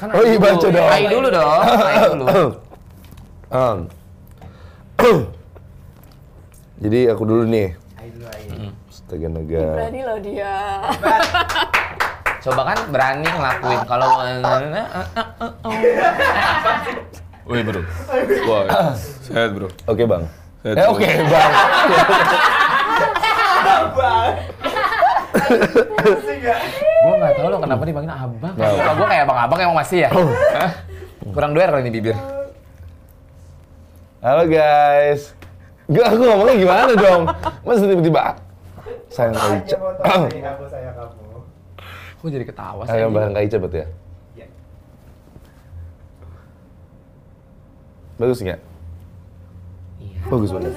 Kan 0.00 0.08
Oh 0.16 0.24
Ai 0.24 0.32
iya, 0.32 0.38
baca 0.40 0.66
dong. 0.72 0.88
Ai 0.88 1.02
dulu 1.06 1.28
dong. 1.28 1.60
Ai 1.60 1.96
dulu. 2.08 2.26
Um. 3.52 3.78
Jadi 6.80 6.98
aku 7.12 7.22
dulu 7.28 7.44
nih. 7.44 7.76
Ayo 8.00 8.10
dulu 8.16 8.26
ayo. 8.32 8.72
Astaga 8.88 9.28
naga. 9.28 9.64
Berani 9.76 10.00
loh 10.08 10.18
dia. 10.24 10.54
Coba 12.40 12.72
kan 12.72 12.78
berani 12.88 13.28
ngelakuin 13.28 13.80
kalau 13.84 14.08
Woi 17.50 17.66
bro, 17.66 17.82
woi, 18.46 18.66
sehat 19.26 19.50
bro. 19.50 19.66
Oke 19.90 20.06
bang. 20.06 20.22
Sehat, 20.62 20.76
Eh 20.78 20.86
oke 20.86 21.02
bang. 21.02 21.50
Gue 27.00 27.14
nggak 27.18 27.32
tahu 27.34 27.48
lo 27.50 27.58
kenapa 27.58 27.82
dipanggil 27.82 28.14
abang. 28.14 28.54
Kalau 28.54 28.94
gue 28.94 29.06
kayak 29.10 29.24
abang-abang 29.26 29.58
emang 29.66 29.76
masih 29.82 30.06
ya. 30.06 30.10
Hah? 30.54 30.70
Kurang 31.34 31.52
duer 31.58 31.68
kali 31.68 31.82
ini 31.84 31.90
bibir. 31.90 32.16
Halo 34.22 34.46
guys. 34.46 35.34
Gue 35.90 36.04
aku 36.06 36.22
ngomongnya 36.22 36.54
gimana 36.54 36.92
dong? 36.94 37.22
Masa 37.66 37.84
tiba-tiba 37.84 38.38
sayang 39.10 39.34
Kak 39.34 39.48
Ica. 39.58 39.58
Aja 39.58 39.76
foto 39.76 40.00
sayang 40.06 40.30
kamu 40.38 40.64
sayang 40.70 40.94
kamu. 40.94 41.29
Gue 42.20 42.28
jadi 42.28 42.44
ketawa 42.44 42.84
sih. 42.84 42.92
Kak 42.92 43.42
Ica 43.48 43.56
berarti 43.56 43.78
ya. 43.80 43.88
Iya. 44.36 44.46
Bagus 48.20 48.38
nggak? 48.44 48.60
Iya. 50.04 50.20
Bagus 50.28 50.50
banget. 50.52 50.72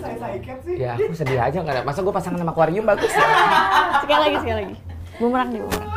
Ya 0.79 0.91
aku 0.95 1.12
sedih 1.12 1.39
aja 1.43 1.58
nggak 1.60 1.75
ada. 1.75 1.84
Masa 1.84 1.99
gue 1.99 2.13
pasangan 2.15 2.39
sama 2.39 2.56
akuarium 2.56 2.88
bagus 2.88 3.12
ya? 3.12 3.27
Sekali 4.08 4.19
lagi, 4.23 4.38
sekali 4.39 4.58
lagi. 4.63 4.75
Bumerang 5.19 5.49
nih, 5.51 5.62
bumerang. 5.67 5.91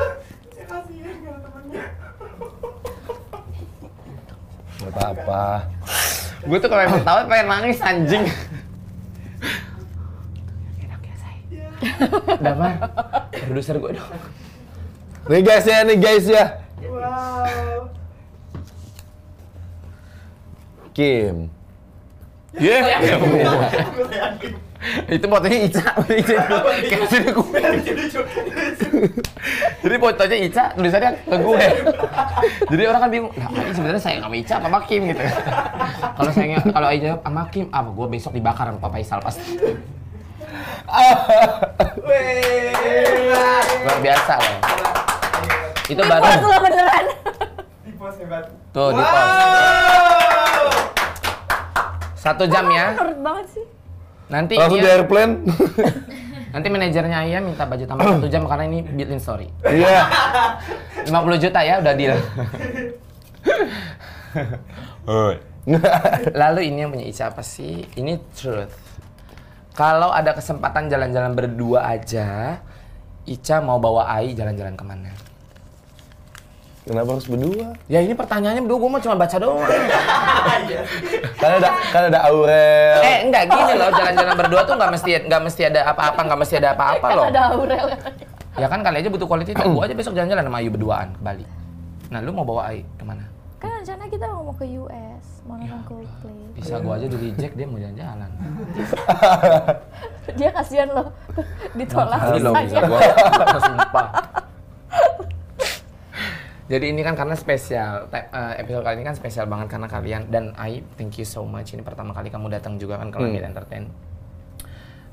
Gak 4.77 4.93
apa-apa. 4.93 5.45
gue 6.47 6.59
tuh 6.63 6.69
kalau 6.71 6.83
yang 6.87 6.95
ketawa 6.95 7.21
pengen 7.27 7.47
nangis 7.51 7.79
anjing. 7.83 8.25
Enak 10.79 11.01
ya 11.03 11.15
say. 11.19 11.39
Damar, 12.39 12.73
produser 13.35 13.79
gue 13.83 13.91
dong. 13.99 14.11
Nih 15.27 15.43
guys 15.43 15.67
ya, 15.67 15.83
nih 15.83 15.99
guys 15.99 16.27
ya. 16.31 16.45
Wow. 16.87 17.91
Kim. 20.95 21.37
Iya. 22.57 22.81
Itu 25.13 25.29
fotonya 25.29 25.59
Ica, 25.69 25.93
Ica 26.09 26.41
kasih 27.05 27.21
ke 27.29 27.33
gue. 27.37 27.61
Jadi 29.85 29.95
fotonya 30.01 30.37
Ica, 30.41 30.65
tulisannya 30.73 31.11
ke 31.21 31.37
gue. 31.37 31.67
Jadi 32.73 32.83
orang 32.89 33.01
kan 33.05 33.11
bingung, 33.13 33.33
lah 33.37 33.51
ini 33.61 33.77
sebenarnya 33.77 34.01
sayang 34.01 34.25
sama 34.25 34.37
Ica 34.41 34.55
apa 34.57 34.69
sama 34.73 34.81
Kim 34.89 35.05
gitu. 35.05 35.21
kalau 36.17 36.31
sayangnya 36.33 36.61
kalau 36.65 36.89
Ica 36.89 37.21
sama 37.21 37.43
Kim, 37.53 37.69
ah 37.77 37.85
gue 37.85 38.07
besok 38.09 38.33
dibakar 38.33 38.73
sama 38.73 38.81
Papa 38.81 38.97
Isal 39.05 39.21
pasti. 39.21 39.53
Luar 43.85 43.99
biasa 44.01 44.33
loh. 44.41 44.57
Itu 45.87 46.03
Di 46.03 46.09
baru 46.11 46.23
post 46.23 46.43
lo 46.43 46.59
beneran. 46.59 47.05
Di 47.87 47.93
pos 47.95 48.15
hebat. 48.19 48.45
tuh 48.75 48.91
di 48.91 49.03
pos. 49.03 49.27
Wow. 49.27 50.67
Satu 52.19 52.45
jam 52.51 52.67
ya. 52.69 52.91
Menurut 52.93 53.19
banget 53.23 53.47
sih. 53.55 53.65
Nanti 54.27 54.55
Langsung 54.59 54.79
di 54.79 54.83
dia, 54.83 54.99
airplane. 54.99 55.33
nanti 56.51 56.67
manajernya 56.73 57.19
Ayah 57.23 57.39
minta 57.39 57.63
budget 57.69 57.87
tambah 57.87 58.19
satu 58.19 58.27
jam 58.27 58.43
karena 58.51 58.65
ini 58.67 58.83
built-in 58.83 59.23
story. 59.23 59.47
Iya. 59.63 60.11
50 61.07 61.43
juta 61.47 61.61
ya 61.63 61.79
udah 61.79 61.95
deal. 61.95 62.19
Lalu 66.35 66.61
ini 66.67 66.79
yang 66.83 66.91
punya 66.91 67.07
Ica 67.07 67.31
apa 67.31 67.47
sih? 67.47 67.87
Ini 67.95 68.19
truth. 68.35 68.75
Kalau 69.79 70.11
ada 70.11 70.35
kesempatan 70.35 70.91
jalan-jalan 70.91 71.37
berdua 71.37 71.87
aja, 71.87 72.59
Ica 73.23 73.63
mau 73.63 73.79
bawa 73.79 74.11
Ai 74.11 74.35
jalan-jalan 74.35 74.75
ke 74.75 74.83
mana? 74.83 75.13
Kenapa 76.87 77.19
harus 77.19 77.27
berdua? 77.27 77.75
Ya 77.91 77.99
ini 77.99 78.15
pertanyaannya 78.15 78.63
berdua, 78.63 78.79
gue 78.79 78.91
mau 78.95 79.03
cuma 79.03 79.17
baca 79.19 79.37
doang. 79.37 79.59
Kan 81.37 81.51
ada 81.53 81.69
kan 81.93 82.03
ada 82.09 82.19
Aurel. 82.27 82.99
eh 83.03 83.19
enggak 83.27 83.45
gini 83.47 83.73
loh, 83.75 83.91
jalan-jalan 83.93 84.35
berdua 84.35 84.61
tuh 84.65 84.75
nggak 84.75 84.91
mesti 84.95 85.11
nggak 85.27 85.43
mesti 85.43 85.63
ada 85.67 85.81
apa-apa, 85.85 86.21
nggak 86.23 86.39
mesti 86.41 86.55
ada 86.57 86.69
apa-apa 86.73 87.07
loh. 87.13 87.27
Ada 87.29 87.43
Aurel. 87.53 87.87
Ya 88.57 88.67
kan 88.67 88.81
kali 88.81 88.97
aja 89.03 89.11
butuh 89.11 89.27
quality 89.27 89.53
time. 89.53 89.75
Gue 89.75 89.83
aja 89.85 89.95
besok 90.01 90.15
jalan-jalan 90.15 90.47
sama 90.47 90.59
Ayu 90.59 90.71
berduaan 90.71 91.13
ke 91.13 91.21
Bali. 91.21 91.45
Nah 92.09 92.19
lu 92.23 92.31
mau 92.33 92.47
bawa 92.47 92.71
Ai 92.71 92.87
ke 92.97 93.05
mana? 93.05 93.27
Kan 93.59 93.69
rencana 93.75 94.05
kita 94.07 94.27
mau 94.31 94.55
ke 94.55 94.65
US, 94.79 95.27
mau 95.43 95.59
nonton 95.59 95.81
Coldplay. 95.85 96.39
Bisa 96.55 96.75
gue 96.79 96.93
aja 96.95 97.07
di 97.07 97.17
reject 97.21 97.53
dia 97.53 97.67
mau 97.67 97.79
jalan-jalan. 97.79 98.31
Dia 100.39 100.51
kasihan 100.51 100.89
loh, 100.91 101.07
ditolak 101.73 102.19
Kali 102.19 102.41
loh 102.41 102.53
bisa 102.53 102.65
visanya. 102.67 102.89
gue, 102.89 103.61
sumpah. 103.61 104.07
Jadi 106.67 106.91
ini 106.91 106.99
kan 107.07 107.15
karena 107.15 107.39
spesial, 107.39 108.11
eh, 108.11 108.55
episode 108.59 108.83
kali 108.83 108.99
ini 108.99 109.07
kan 109.07 109.15
spesial 109.15 109.47
banget 109.47 109.71
karena 109.71 109.87
kalian 109.87 110.27
dan 110.35 110.51
I 110.59 110.83
thank 110.99 111.15
you 111.15 111.23
so 111.23 111.47
much 111.47 111.71
ini 111.71 111.87
pertama 111.87 112.11
kali 112.11 112.27
kamu 112.27 112.51
datang 112.51 112.75
juga 112.75 112.99
kan 112.99 113.15
ke 113.15 113.23
Hmm. 113.23 113.31
Langit 113.31 113.47
Entertain. 113.47 113.85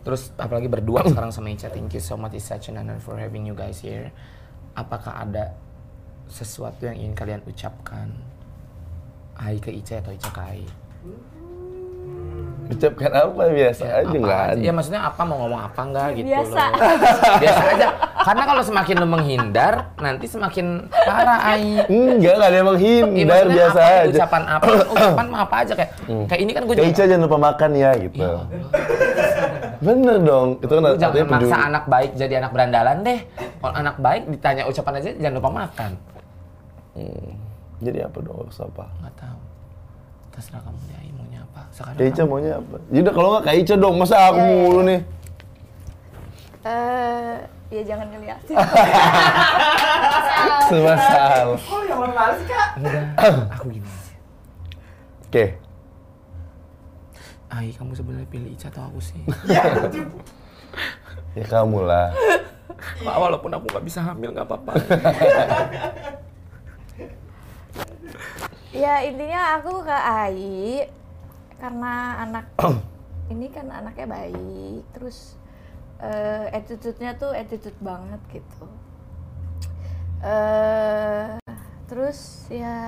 Terus 0.04 0.34
apalagi 0.36 0.66
berdua 0.68 1.06
sekarang 1.06 1.30
sama 1.30 1.54
Ica, 1.54 1.70
thank 1.70 1.94
you 1.94 2.02
so 2.02 2.18
much 2.18 2.34
it's 2.34 2.50
such 2.50 2.74
an 2.74 2.82
honor 2.82 2.98
for 2.98 3.16
having 3.16 3.46
you 3.46 3.54
guys 3.54 3.80
here. 3.80 4.10
Apakah 4.74 5.24
ada 5.24 5.54
sesuatu 6.26 6.90
yang 6.90 6.98
ingin 6.98 7.14
kalian 7.14 7.42
ucapkan? 7.46 8.10
Ai 9.38 9.62
ke 9.62 9.70
Ica 9.70 10.02
atau 10.02 10.10
Ica 10.10 10.30
ke 10.34 10.42
Ai? 10.42 10.66
Ucapkan 12.74 13.12
apa 13.12 13.44
biasa 13.48 13.84
aja 13.86 14.02
apa 14.04 14.18
nggak 14.18 14.42
aja. 14.42 14.52
ada. 14.52 14.60
Ya 14.60 14.72
maksudnya 14.72 15.02
apa 15.04 15.22
mau 15.22 15.38
ngomong 15.40 15.62
apa 15.62 15.80
enggak 15.82 16.08
gitu 16.14 16.28
Biasa. 16.28 16.64
loh. 16.66 16.96
Biasa 17.38 17.64
aja. 17.70 17.88
Karena 18.24 18.44
kalau 18.46 18.64
semakin 18.64 18.96
lu 18.98 19.08
menghindar, 19.08 19.74
nanti 19.98 20.26
semakin 20.26 20.66
parah 20.90 21.40
Ai. 21.44 21.84
Enggak, 21.86 22.34
nggak 22.34 22.50
ada 22.50 22.56
yang 22.56 22.62
Ya, 22.64 22.70
menghindar 22.70 23.12
maksudnya 23.36 23.54
biasa 23.54 23.80
apa, 23.80 23.96
aja. 24.00 24.18
Ucapan 24.18 24.44
apa? 24.48 24.66
Ucapan 24.94 25.26
mah 25.28 25.40
apa 25.42 25.56
aja 25.60 25.74
kayak 25.74 25.92
kayak 26.26 26.42
ini 26.42 26.52
kan 26.52 26.62
gue 26.64 26.74
Kayak 26.74 26.84
juga. 26.84 26.96
Ica 26.96 27.04
jangan 27.06 27.24
lupa 27.24 27.38
makan 27.40 27.72
ya 27.74 27.92
gitu. 27.98 28.18
Ya. 28.20 28.36
Bener 29.78 30.18
dong, 30.18 30.48
itu 30.58 30.72
kan 30.72 30.80
Lu 30.82 30.90
jangan 30.94 31.04
artinya 31.12 31.28
maksa 31.28 31.44
peduli. 31.52 31.68
anak 31.68 31.84
baik 31.86 32.12
jadi 32.16 32.34
anak 32.40 32.52
berandalan 32.52 32.98
deh. 33.04 33.20
Kalau 33.60 33.74
anak 33.76 33.96
baik 33.98 34.24
ditanya 34.30 34.64
ucapan 34.64 34.94
aja 34.98 35.10
jangan 35.14 35.36
lupa 35.38 35.52
makan. 35.54 35.92
Hmm. 36.94 37.30
Jadi 37.80 38.00
apa 38.00 38.18
dong 38.18 38.38
harus 38.40 38.58
apa? 38.58 38.86
Nggak 38.98 39.16
tahu. 39.18 39.40
Terserah 40.34 40.62
kamu 40.62 40.78
deh, 40.84 40.96
Ai, 40.98 41.12
maunya 41.12 41.40
apa. 41.42 41.62
Sekarang 41.70 41.96
Kayak 41.96 42.12
Ica 42.12 42.24
maunya 42.26 42.52
apa? 42.58 42.76
Yaudah 42.90 43.14
kalau 43.14 43.30
nggak 43.32 43.44
kayak 43.46 43.60
Ica 43.62 43.76
dong, 43.78 43.96
masa 43.96 44.16
aku 44.24 44.36
Ya, 44.36 44.42
ya, 44.42 44.52
mulu 44.52 44.76
ya. 44.76 44.84
nih? 44.84 45.00
Eh, 46.64 47.36
ya 47.70 47.82
jangan 47.86 48.08
ngeliatin. 48.10 48.56
Serba 50.64 50.96
salah. 50.98 51.60
Kok 51.60 51.82
yang 51.84 52.00
males 52.10 52.42
kak? 52.44 52.68
Enggak, 52.78 53.06
aku 53.52 53.66
gini 53.70 53.86
aja. 53.86 54.14
Oke, 55.28 55.46
Ai, 57.50 57.70
kamu 57.70 57.94
sebenarnya 57.94 58.28
pilih 58.28 58.50
Ica 58.50 58.68
atau 58.68 58.88
aku 58.88 58.98
sih? 58.98 59.22
ya 61.38 61.46
kamu 61.54 61.86
lah. 61.86 62.10
Pak, 63.00 63.16
walaupun 63.16 63.52
aku 63.52 63.66
nggak 63.70 63.86
bisa 63.86 64.00
hamil 64.02 64.34
nggak 64.34 64.44
apa-apa. 64.44 64.74
ya 68.74 69.06
intinya 69.06 69.56
aku 69.56 69.86
ke 69.86 69.94
Ai 69.96 70.84
karena 71.62 71.94
anak 72.20 72.46
ini 73.34 73.48
kan 73.48 73.70
anaknya 73.70 74.08
baik, 74.10 74.84
terus 74.92 75.38
eh, 75.98 76.52
attitude-nya 76.52 77.16
tuh 77.16 77.32
attitude 77.32 77.78
banget 77.80 78.20
gitu. 78.30 78.66
eh 80.24 81.36
terus 81.86 82.48
ya 82.48 82.80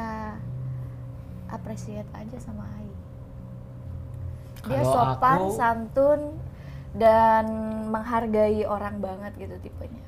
appreciate 1.47 2.07
aja 2.11 2.37
sama 2.41 2.65
Ai. 2.75 2.89
Dia 4.65 4.81
Kalau 4.81 4.91
sopan, 4.91 5.39
aku- 5.45 5.55
santun, 5.55 6.21
dan 6.97 7.45
menghargai 7.87 8.65
orang 8.65 8.97
banget 8.97 9.35
gitu 9.37 9.55
tipenya. 9.61 10.01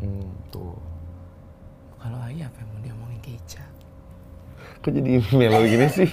Hmm, 0.00 0.30
tuh. 0.48 0.78
Kalau 2.00 2.18
Ai 2.18 2.40
apa 2.40 2.56
yang 2.56 2.68
mau 2.70 2.80
dia 2.80 2.92
omongin 2.96 3.20
ke 3.20 3.30
Ica? 3.36 3.62
Kok 4.82 4.90
jadi 4.90 5.10
melo 5.34 5.60
gini 5.64 5.86
sih? 5.88 6.10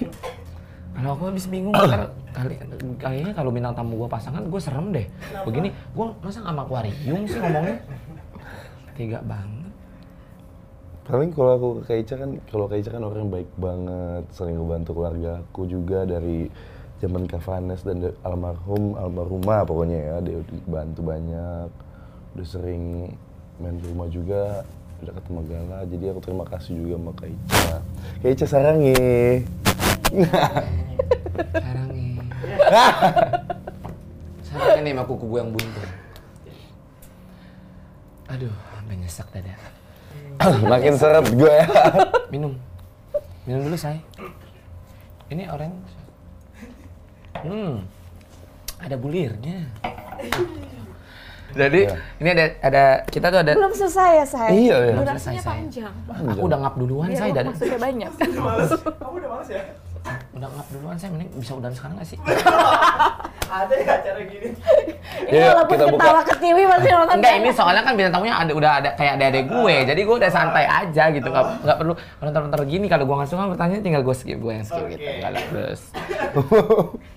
Kalau 0.95 1.15
aku 1.15 1.23
habis 1.31 1.45
bingung 1.47 1.73
ntar 1.89 2.11
kali 2.35 2.55
kayaknya 2.99 3.33
kalau 3.33 3.49
bintang 3.49 3.73
tamu 3.73 3.97
gua 3.97 4.09
pasangan 4.11 4.45
gue 4.45 4.61
serem 4.61 4.93
deh. 4.93 5.07
Begini, 5.47 5.73
gua 5.97 6.13
masa 6.21 6.45
sama 6.45 6.65
akuarium 6.67 7.25
sih 7.25 7.39
ngomongnya? 7.39 7.77
Tega 8.93 9.19
banget. 9.23 9.71
Paling 11.09 11.33
kalau 11.33 11.51
aku 11.57 11.67
ke 11.81 11.83
Kaica 11.89 12.21
kan, 12.21 12.37
kalau 12.53 12.69
Kaica 12.69 12.93
kan 12.93 13.01
orang 13.01 13.25
yang 13.25 13.33
baik 13.33 13.49
banget, 13.57 14.23
sering 14.29 14.61
ngebantu 14.61 14.91
keluarga 14.93 15.41
aku 15.41 15.65
juga 15.65 16.05
dari 16.05 16.53
zaman 17.01 17.25
Kavanes 17.25 17.81
dan 17.81 17.97
da- 17.97 18.17
almarhum, 18.21 18.93
almarhumah 18.93 19.65
pokoknya 19.65 19.97
ya, 19.97 20.15
dia 20.21 20.39
bantu 20.69 21.01
banyak, 21.01 21.69
udah 22.37 22.45
sering 22.45 23.09
main 23.57 23.81
ke 23.81 23.89
rumah 23.89 24.05
juga, 24.13 24.61
udah 24.99 25.13
ketemu 25.15 25.39
Gala, 25.47 25.79
jadi 25.87 26.05
aku 26.11 26.19
terima 26.19 26.45
kasih 26.47 26.71
juga 26.75 26.95
sama 26.99 27.11
Kaica. 27.15 27.75
Kaica 28.19 28.45
sarangi. 28.45 28.95
Sekarang 31.39 31.87
nih. 31.95 32.13
Sarangnya 34.43 34.81
nih 34.83 34.93
sama 34.93 35.03
kuku 35.07 35.25
gue 35.29 35.39
yang 35.39 35.51
buntu. 35.55 35.81
Aduh, 38.29 38.53
sampai 38.75 38.95
nyesek 38.99 39.27
dada. 39.33 39.55
Makin 40.71 40.93
seret 40.99 41.25
gue 41.31 41.53
ya. 41.53 41.67
Minum. 42.29 42.53
Minum 43.47 43.61
dulu, 43.65 43.77
say. 43.79 44.03
Ini 45.31 45.49
orange. 45.49 45.91
Hmm. 47.39 47.87
Ada 48.79 48.95
bulirnya. 48.99 49.69
Jadi, 51.49 51.79
Ya. 51.81 51.95
ini 52.17 52.29
ada 52.29 52.45
ada 52.61 52.83
kita 53.05 53.27
tuh 53.27 53.39
ada 53.39 53.51
Belum 53.53 53.71
selesai 53.71 54.09
ya, 54.15 54.25
saya. 54.25 54.49
Iya, 54.49 54.75
iya. 54.79 54.93
Belum 54.93 55.05
Durasinya 55.05 55.19
selesai, 55.33 55.41
Say. 55.41 55.49
panjang. 55.49 55.93
Aku 56.29 56.41
udah 56.45 56.57
ngap 56.59 56.75
duluan, 56.75 57.07
Iya, 57.07 57.17
say. 57.17 57.29
Dari, 57.31 57.47
maksudnya 57.47 57.79
banyak. 57.79 58.11
Males. 58.45 58.71
Kamu 58.79 59.15
udah 59.17 59.29
males 59.29 59.49
ya? 59.49 59.63
udah 60.31 60.47
ngap 60.47 60.67
duluan, 60.71 60.95
say. 60.95 61.09
Mending 61.09 61.29
bisa 61.35 61.53
udah 61.53 61.69
sekarang 61.69 61.95
gak 61.95 62.07
sih? 62.07 62.17
Ada 63.49 63.73
ya 63.75 63.93
acara 63.97 64.21
gini? 64.23 64.47
Ini 65.25 65.33
Iya, 65.33 65.49
walaupun 65.51 65.73
kita 65.73 65.85
buka. 65.89 65.97
ketawa 66.05 66.21
ketiwi 66.21 66.63
masih 66.63 66.89
nonton. 66.93 67.15
Enggak, 67.17 67.33
ini 67.33 67.49
soalnya 67.49 67.81
kan 67.81 67.93
bintang 67.97 68.13
tamunya 68.13 68.35
ada 68.37 68.51
udah 68.53 68.71
ada 68.77 68.89
kayak 68.93 69.13
ada 69.17 69.41
gue, 69.41 69.75
jadi 69.89 70.01
gue 70.05 70.15
udah 70.21 70.29
santai 70.29 70.65
aja 70.69 71.03
gitu, 71.09 71.27
nggak 71.27 71.45
nggak 71.65 71.77
perlu 71.81 71.93
ntar 72.29 72.61
gini 72.63 72.85
kalau 72.85 73.09
gue 73.09 73.15
nggak 73.17 73.25
suka 73.25 73.49
pertanyaan 73.49 73.81
tinggal 73.81 74.05
gue 74.05 74.13
skip 74.13 74.37
gue 74.37 74.53
yang 74.53 74.61
skip 74.61 74.85
gitu, 74.85 75.01
Oke. 75.01 75.17
nggak 75.17 75.31
lah, 75.33 75.43
terus. 75.49 75.81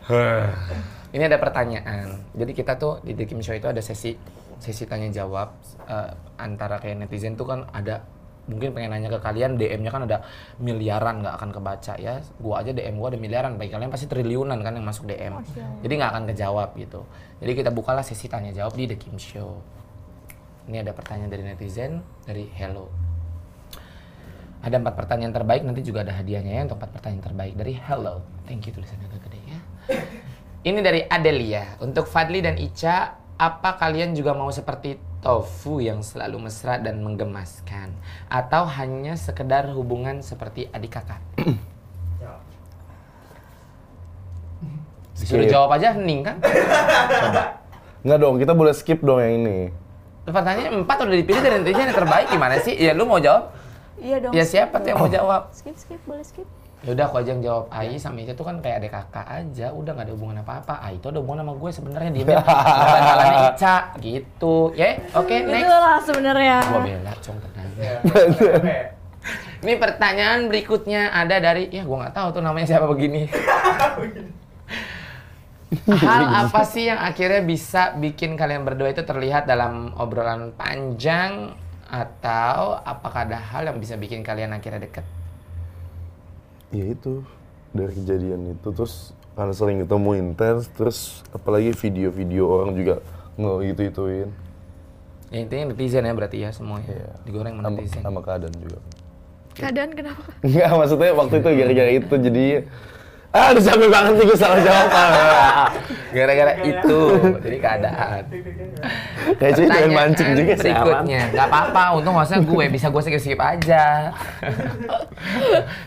Ini 1.12 1.28
ada 1.28 1.36
pertanyaan, 1.36 2.24
jadi 2.32 2.52
kita 2.56 2.80
tuh 2.80 3.04
di 3.04 3.12
The 3.12 3.28
Kim 3.28 3.44
Show 3.44 3.52
itu 3.52 3.68
ada 3.68 3.84
sesi 3.84 4.16
sesi 4.56 4.88
tanya 4.88 5.12
jawab 5.12 5.52
eh, 5.84 6.10
antara 6.40 6.80
kayak 6.80 7.04
netizen 7.04 7.36
tuh 7.36 7.44
kan 7.52 7.68
ada 7.68 8.00
mungkin 8.48 8.74
pengen 8.74 8.90
nanya 8.96 9.12
ke 9.12 9.20
kalian 9.22 9.54
DM-nya 9.54 9.92
kan 9.92 10.02
ada 10.08 10.24
miliaran 10.58 11.20
nggak 11.20 11.34
akan 11.36 11.50
kebaca 11.52 11.94
ya. 12.00 12.16
Gua 12.40 12.64
aja 12.64 12.72
DM 12.72 12.96
gua 12.96 13.12
ada 13.12 13.20
miliaran 13.20 13.60
bagi 13.60 13.76
kalian 13.76 13.92
pasti 13.92 14.08
triliunan 14.08 14.56
kan 14.64 14.72
yang 14.72 14.88
masuk 14.88 15.04
DM 15.04 15.36
jadi 15.84 15.92
nggak 16.00 16.10
akan 16.16 16.24
kejawab 16.32 16.68
gitu. 16.80 17.04
Jadi 17.44 17.52
kita 17.60 17.70
bukalah 17.70 18.00
sesi 18.00 18.32
tanya 18.32 18.48
jawab 18.56 18.72
di 18.72 18.88
The 18.88 18.96
Kim 18.96 19.20
Show. 19.20 19.60
Ini 20.72 20.80
ada 20.80 20.96
pertanyaan 20.96 21.28
dari 21.28 21.44
netizen 21.44 22.00
dari 22.24 22.48
Hello. 22.56 22.88
Ada 24.64 24.80
empat 24.80 24.94
pertanyaan 24.96 25.34
terbaik 25.34 25.60
nanti 25.66 25.84
juga 25.84 26.08
ada 26.08 26.16
hadiahnya 26.16 26.56
ya 26.56 26.62
untuk 26.70 26.80
empat 26.80 26.90
pertanyaan 26.96 27.24
terbaik 27.28 27.52
dari 27.52 27.76
Hello. 27.76 28.24
Thank 28.48 28.70
you 28.70 28.72
tulisannya 28.72 29.12
agak 29.12 29.28
gede 29.28 29.40
ya 29.44 29.58
ini 30.62 30.78
dari 30.82 31.02
Adelia. 31.06 31.78
Untuk 31.82 32.06
Fadli 32.06 32.38
dan 32.42 32.54
Ica 32.58 33.18
apa 33.38 33.74
kalian 33.74 34.14
juga 34.14 34.34
mau 34.38 34.50
seperti 34.54 34.98
Tofu 35.22 35.78
yang 35.78 36.02
selalu 36.02 36.50
mesra 36.50 36.78
dan 36.78 37.02
menggemaskan? 37.02 37.94
Atau 38.30 38.66
hanya 38.66 39.18
sekedar 39.18 39.70
hubungan 39.74 40.22
seperti 40.22 40.70
adik 40.70 40.98
kakak? 40.98 41.22
Disuruh 45.18 45.46
jawab 45.46 45.78
aja 45.78 45.94
hening 45.94 46.26
kan? 46.26 46.36
Enggak 48.02 48.18
dong, 48.18 48.34
kita 48.42 48.52
boleh 48.54 48.74
skip 48.74 48.98
dong 49.02 49.22
yang 49.22 49.46
ini. 49.46 49.58
pertanyaannya 50.22 50.86
empat 50.86 51.02
udah 51.02 51.18
dipilih 51.18 51.42
dari 51.42 51.58
netizen 51.58 51.90
yang 51.90 51.98
terbaik 51.98 52.30
gimana 52.30 52.54
sih? 52.62 52.74
Ya 52.78 52.94
lu 52.94 53.06
mau 53.06 53.18
jawab? 53.18 53.50
Iya 53.98 54.16
dong. 54.22 54.32
ya 54.34 54.42
siapa 54.46 54.78
tuh 54.82 54.94
yang 54.94 54.98
mau 55.02 55.10
jawab? 55.10 55.50
Skip, 55.54 55.74
skip, 55.78 55.98
boleh 56.06 56.22
skip. 56.26 56.46
Ya 56.82 56.98
udah 56.98 57.06
aku 57.06 57.22
aja 57.22 57.30
yang 57.30 57.42
jawab 57.46 57.70
Ai 57.70 57.94
sama 57.94 58.18
Ica 58.26 58.34
tuh 58.34 58.42
kan 58.42 58.58
kayak 58.58 58.82
adik 58.82 58.90
kakak 58.90 59.22
aja, 59.22 59.70
udah 59.70 59.94
nggak 59.94 60.06
ada 60.10 60.14
hubungan 60.18 60.42
apa-apa. 60.42 60.82
Ai 60.82 60.98
itu 60.98 61.06
ada 61.06 61.22
hubungan 61.22 61.46
sama 61.46 61.54
gue 61.54 61.70
sebenarnya 61.70 62.10
dia 62.10 62.24
bandalannya 62.42 63.40
Ica 63.54 63.76
gitu. 64.02 64.74
Ya, 64.74 64.98
oke 65.14 65.30
Itu 65.30 65.46
next. 65.46 65.70
lah 65.70 65.98
sebenarnya. 66.02 66.56
Gua 66.66 66.82
bela, 66.82 67.12
cong 67.22 67.38
tenang. 67.38 67.70
Ya. 67.78 68.02
Oke. 68.02 68.74
Ini 69.62 69.78
pertanyaan 69.78 70.50
berikutnya 70.50 71.14
ada 71.14 71.38
dari 71.38 71.70
ya 71.70 71.86
gua 71.86 72.02
nggak 72.02 72.14
tahu 72.18 72.28
tuh 72.34 72.42
namanya 72.42 72.66
siapa 72.66 72.90
begini. 72.90 73.30
Hal 75.86 76.50
apa 76.50 76.66
sih 76.66 76.90
yang 76.90 76.98
akhirnya 76.98 77.46
bisa 77.46 77.94
bikin 77.94 78.34
kalian 78.34 78.66
berdua 78.66 78.90
itu 78.90 79.06
terlihat 79.06 79.46
dalam 79.46 79.94
obrolan 79.94 80.50
panjang 80.58 81.54
atau 81.86 82.82
apakah 82.82 83.22
ada 83.30 83.38
hal 83.38 83.70
yang 83.70 83.78
bisa 83.78 83.94
bikin 83.94 84.26
kalian 84.26 84.50
akhirnya 84.50 84.82
deket? 84.82 85.06
Ya 86.72 86.84
itu 86.88 87.22
dari 87.76 87.92
kejadian 87.92 88.56
itu 88.56 88.68
terus 88.72 89.12
karena 89.32 89.54
sering 89.56 89.78
ketemu 89.84 90.10
intens 90.16 90.68
terus 90.76 91.24
apalagi 91.32 91.72
video-video 91.72 92.44
orang 92.44 92.76
juga 92.76 93.00
nge 93.40 93.52
gitu 93.72 93.82
ituin 93.88 94.30
Ya 95.32 95.38
intinya 95.48 95.72
netizen 95.72 96.04
ya 96.04 96.12
berarti 96.12 96.44
ya 96.44 96.52
semuanya. 96.52 96.92
Iya. 96.92 97.08
Digoreng 97.24 97.56
sama 97.56 97.64
sama, 97.64 97.72
netizen. 97.80 98.02
sama 98.04 98.20
keadaan 98.20 98.54
juga. 98.60 98.78
Keadaan 99.56 99.90
kenapa? 99.96 100.28
Enggak 100.44 100.70
maksudnya 100.76 101.10
waktu 101.16 101.34
itu 101.40 101.48
gara-gara 101.56 101.90
itu 101.96 102.14
jadi 102.20 102.44
Ah, 103.32 103.48
udah 103.48 103.64
capek 103.64 103.88
banget 103.88 104.12
nih 104.12 104.24
gue 104.24 104.36
salah 104.36 104.60
jawab. 104.66 104.88
Gara-gara 106.12 106.52
itu, 106.60 107.00
jadi 107.40 107.56
keadaan. 107.58 108.22
Kayak 109.40 109.52
cuy 109.56 109.66
pengen 109.66 109.90
mancing 109.90 110.28
juga 110.36 110.54
sih. 110.54 110.68
aman. 110.68 110.84
Berikutnya, 110.84 111.20
nggak 111.32 111.46
apa-apa. 111.48 111.82
Untung 111.96 112.12
maksudnya 112.12 112.44
gue 112.44 112.64
bisa 112.68 112.86
gue 112.86 113.00
skip-skip 113.00 113.40
aja. 113.40 114.12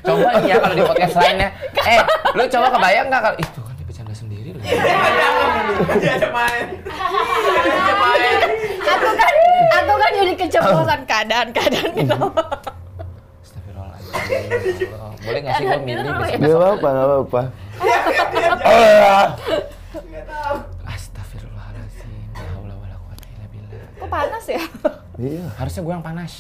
coba 0.01 0.29
ya 0.41 0.58
kalau 0.58 0.73
di 0.73 0.84
podcast 0.84 1.15
lainnya. 1.15 1.49
Eh, 1.77 2.01
lu 2.34 2.43
coba 2.47 2.67
kebayang 2.71 3.08
nggak 3.08 3.21
kalau 3.21 3.38
itu 3.38 3.60
kan 3.62 3.73
dia 3.75 3.86
bercanda 3.86 4.13
sendiri 4.15 4.49
loh. 4.49 4.62
Dia 4.65 4.73
ada 6.17 6.29
main. 6.34 6.65
Dia 6.81 7.73
ada 7.77 7.93
main. 7.93 8.38
Aku 8.81 9.10
kan, 9.13 9.34
aku 9.71 9.93
kan 9.93 10.12
jadi 10.15 10.34
keceplosan 10.36 11.01
keadaan-keadaan 11.05 11.89
gitu. 11.93 12.17
Allah. 14.15 15.12
Boleh 15.19 15.39
nggak 15.43 15.54
sih 15.58 15.65
gue 15.65 15.80
milih 15.84 16.04
Gak 16.06 16.58
apa-apa, 16.60 16.88
gak 16.88 17.06
apa-apa. 17.06 17.41
Nggak 19.95 20.25
tahu. 20.28 20.56
Astagfirullahaladzim. 20.95 22.30
La 22.36 22.49
haula 22.56 22.75
wala 22.80 22.95
quwata 22.99 23.25
illa 23.30 23.45
billah. 23.51 23.88
Kok 23.99 24.10
panas 24.10 24.45
ya? 24.47 24.63
Iya. 25.15 25.45
Harusnya 25.56 25.82
gue 25.84 25.93
yang 25.93 26.06
panas. 26.06 26.32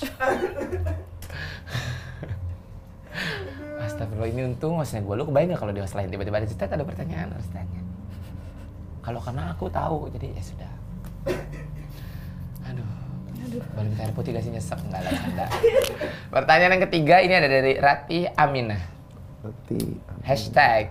Astagfirullah 3.85 4.29
ini 4.31 4.41
untung 4.51 4.75
maksudnya 4.75 5.01
gue 5.07 5.15
lu 5.15 5.23
kebayang 5.27 5.49
gak 5.55 5.59
kalau 5.63 5.71
di 5.71 5.81
lain 5.81 6.09
tiba-tiba 6.11 6.37
ada 6.41 6.47
cerita 6.47 6.63
ada 6.67 6.85
pertanyaan 6.87 7.29
harus 7.31 7.49
tanya. 7.51 7.81
Kalau 9.05 9.19
karena 9.21 9.53
aku 9.53 9.69
tahu 9.69 10.09
jadi 10.11 10.33
ya 10.33 10.43
sudah. 10.43 10.71
Aduh. 12.65 13.04
Boleh 13.45 13.87
minta 13.87 14.01
air 14.01 14.13
putih 14.13 14.31
gak 14.31 14.43
sih 14.43 14.51
nyesek 14.51 14.79
enggak 14.81 15.01
lah 15.01 15.11
canda. 15.13 15.45
Pertanyaan 16.29 16.71
yang 16.77 16.83
ketiga 16.89 17.15
ini 17.21 17.33
ada 17.33 17.47
dari 17.47 17.73
Ratih 17.77 18.29
Aminah. 18.33 18.81
Berarti 19.41 19.79
Hashtag 20.25 20.89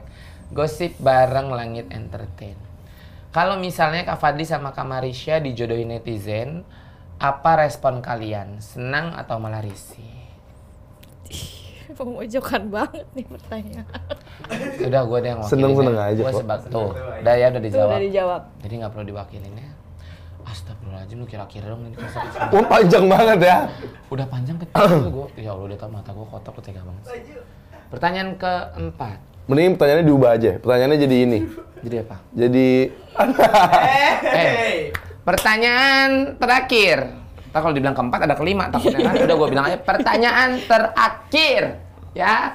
gosip 0.51 0.95
bareng 0.99 1.51
langit 1.51 1.91
entertain. 1.91 2.55
Kalau 3.35 3.59
misalnya 3.59 4.07
Kak 4.07 4.23
Fadli 4.23 4.47
sama 4.47 4.71
Kak 4.71 4.87
Marisha 4.87 5.43
dijodohin 5.43 5.91
netizen, 5.91 6.63
apa 7.19 7.59
respon 7.59 7.99
kalian? 7.99 8.63
Senang 8.63 9.11
atau 9.19 9.43
malah 9.43 9.59
risih? 9.59 10.07
Pemojokan 11.99 12.71
banget 12.71 13.07
nih 13.13 13.27
pertanyaan. 13.27 13.87
Udah 14.81 15.03
gue 15.03 15.19
deh 15.19 15.31
yang 15.31 15.41
wakilin. 15.43 15.51
Seneng-seneng 15.53 15.97
aja 15.99 16.23
Gue 16.23 16.31
kok. 16.31 16.41
sebab 16.47 16.61
tuh. 16.71 16.91
Udah 16.95 17.35
ya 17.35 17.47
udah 17.51 17.63
dijawab. 17.63 17.89
udah 17.91 18.03
dijawab. 18.03 18.43
Jadi 18.63 18.75
nggak 18.79 18.91
perlu 18.95 19.05
diwakilin 19.05 19.55
ya. 19.55 19.69
Astagfirullahaladzim 20.55 21.19
lu 21.19 21.27
kira-kira 21.27 21.67
dong 21.67 21.83
ini 21.83 21.99
kisah 21.99 22.23
Oh, 22.49 22.63
panjang 22.63 23.05
banget 23.05 23.39
ya. 23.43 23.57
Udah 24.07 24.23
panjang 24.25 24.57
kecil 24.57 25.11
gue. 25.11 25.27
Ya 25.43 25.51
Allah 25.51 25.67
udah 25.67 25.77
tau 25.77 25.91
mata 25.91 26.11
gue 26.11 26.23
kotor 26.25 26.55
tega 26.63 26.81
banget. 26.81 27.03
sih. 27.05 27.35
Pertanyaan 27.91 28.31
keempat. 28.35 29.19
Mending 29.45 29.75
pertanyaannya 29.75 30.07
diubah 30.07 30.31
aja. 30.33 30.51
Pertanyaannya 30.57 30.99
jadi 31.01 31.17
ini. 31.21 31.41
Jadi 31.83 31.97
apa? 32.01 32.17
Jadi 32.33 32.69
Eh, 34.25 34.95
pertanyaan 35.21 36.11
terakhir. 36.37 36.99
Ntar 37.51 37.59
kalau 37.61 37.75
dibilang 37.75 37.95
keempat 37.95 38.21
ada 38.25 38.35
kelima 38.35 38.65
takutnya 38.69 39.01
kan. 39.05 39.15
Udah 39.21 39.37
gue 39.37 39.49
bilang 39.49 39.65
aja 39.67 39.79
pertanyaan 39.79 40.51
terakhir. 40.61 41.63
Ya. 42.13 42.55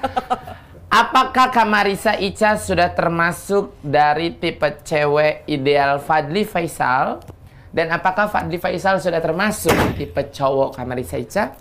Apakah 0.90 1.54
Kamarisa 1.54 2.18
Ica 2.18 2.58
sudah 2.58 2.90
termasuk 2.90 3.78
dari 3.80 4.34
tipe 4.34 4.66
cewek 4.82 5.46
ideal 5.46 6.00
Fadli 6.00 6.42
Faisal? 6.42 7.22
Dan 7.70 7.94
apakah 7.94 8.26
Fadli 8.26 8.58
Faisal 8.58 8.98
sudah 8.98 9.22
termasuk 9.22 9.74
tipe 9.94 10.22
cowok 10.34 10.74
Kamarisa 10.74 11.22
Ica? 11.22 11.54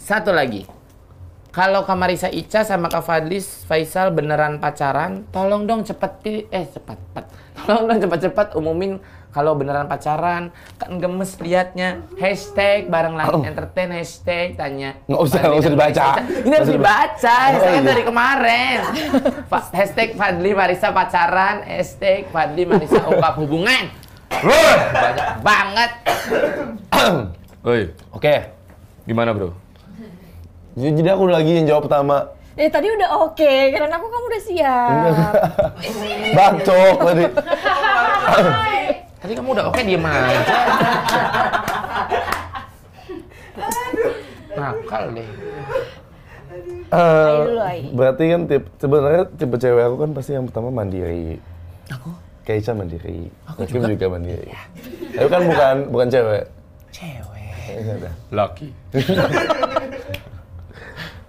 Satu 0.00 0.32
lagi. 0.32 0.64
Kalau 1.50 1.82
Kamarisa 1.82 2.30
Ica 2.30 2.62
sama 2.64 2.88
Kak 2.88 3.04
Fadli 3.04 3.42
Faisal 3.42 4.14
beneran 4.14 4.56
pacaran, 4.56 5.28
tolong 5.28 5.66
dong 5.66 5.82
cepet 5.84 6.46
eh 6.48 6.64
cepat 6.64 6.96
cepat. 6.96 7.24
Tolong 7.60 7.92
dong 7.92 8.00
cepat-cepat 8.00 8.56
umumin 8.56 8.96
kalau 9.30 9.52
beneran 9.52 9.84
pacaran, 9.84 10.48
kan 10.80 10.90
gemes 10.96 11.36
liatnya. 11.38 12.02
Hashtag 12.16 12.88
bareng 12.88 13.14
langit 13.14 13.52
entertain 13.52 13.92
hashtag 13.92 14.56
tanya. 14.56 14.96
Nggak 15.06 15.20
usah, 15.22 15.40
nggak 15.44 15.60
usah 15.60 15.72
dibaca. 15.76 16.02
Ica. 16.08 16.22
Ini 16.40 16.54
harus 16.56 16.70
dibaca, 16.72 17.36
Oh, 17.36 17.46
hashtag 17.52 17.74
iya. 17.76 17.82
dari 17.84 18.02
kemarin. 18.02 18.78
Hashtag 19.70 20.08
Fadli 20.16 20.50
Marisa 20.56 20.88
pacaran, 20.90 21.62
hashtag 21.68 22.26
Fadli 22.32 22.62
Marisa 22.64 23.02
ungkap 23.04 23.34
hubungan. 23.38 23.99
Banyak 24.30 25.42
banget. 25.42 25.90
Oi. 27.68 27.90
Oke, 28.14 28.34
gimana 29.04 29.34
bro? 29.34 29.50
Jadi 30.78 31.02
aku 31.10 31.26
lagi 31.28 31.52
yang 31.60 31.66
jawab 31.66 31.90
pertama. 31.90 32.30
Eh 32.54 32.70
tadi 32.70 32.86
udah 32.92 33.08
oke, 33.26 33.52
karena 33.72 33.96
aku 33.96 34.06
kamu 34.08 34.26
udah 34.30 34.42
siap. 34.42 35.12
Bacok 36.36 36.96
tadi. 37.04 37.24
Tadi 39.20 39.32
kamu 39.36 39.48
udah 39.54 39.64
oke 39.68 39.80
diem 39.84 40.06
aja. 40.06 40.40
Nakal 44.60 45.04
deh. 45.14 45.28
Eh, 46.90 47.38
Ai. 47.62 47.86
berarti 47.94 48.24
kan 48.34 48.50
tip 48.50 48.66
sebenarnya 48.82 49.30
tipe 49.38 49.54
cewek 49.54 49.86
aku 49.86 49.96
kan 50.02 50.10
pasti 50.10 50.34
yang 50.34 50.50
pertama 50.50 50.74
mandiri. 50.74 51.38
Aku 51.94 52.10
Keisha 52.50 52.74
mandiri. 52.74 53.30
Aku 53.46 53.62
Hakim 53.62 53.78
juga. 53.78 53.94
juga 53.94 54.06
mandiri. 54.18 54.50
Tapi 55.14 55.28
kan 55.30 55.42
bukan 55.46 55.76
bukan 55.94 56.08
cewek. 56.10 56.44
cewek. 56.90 57.54
Ya 57.70 57.94
udah. 57.94 58.14
Laki. 58.34 58.74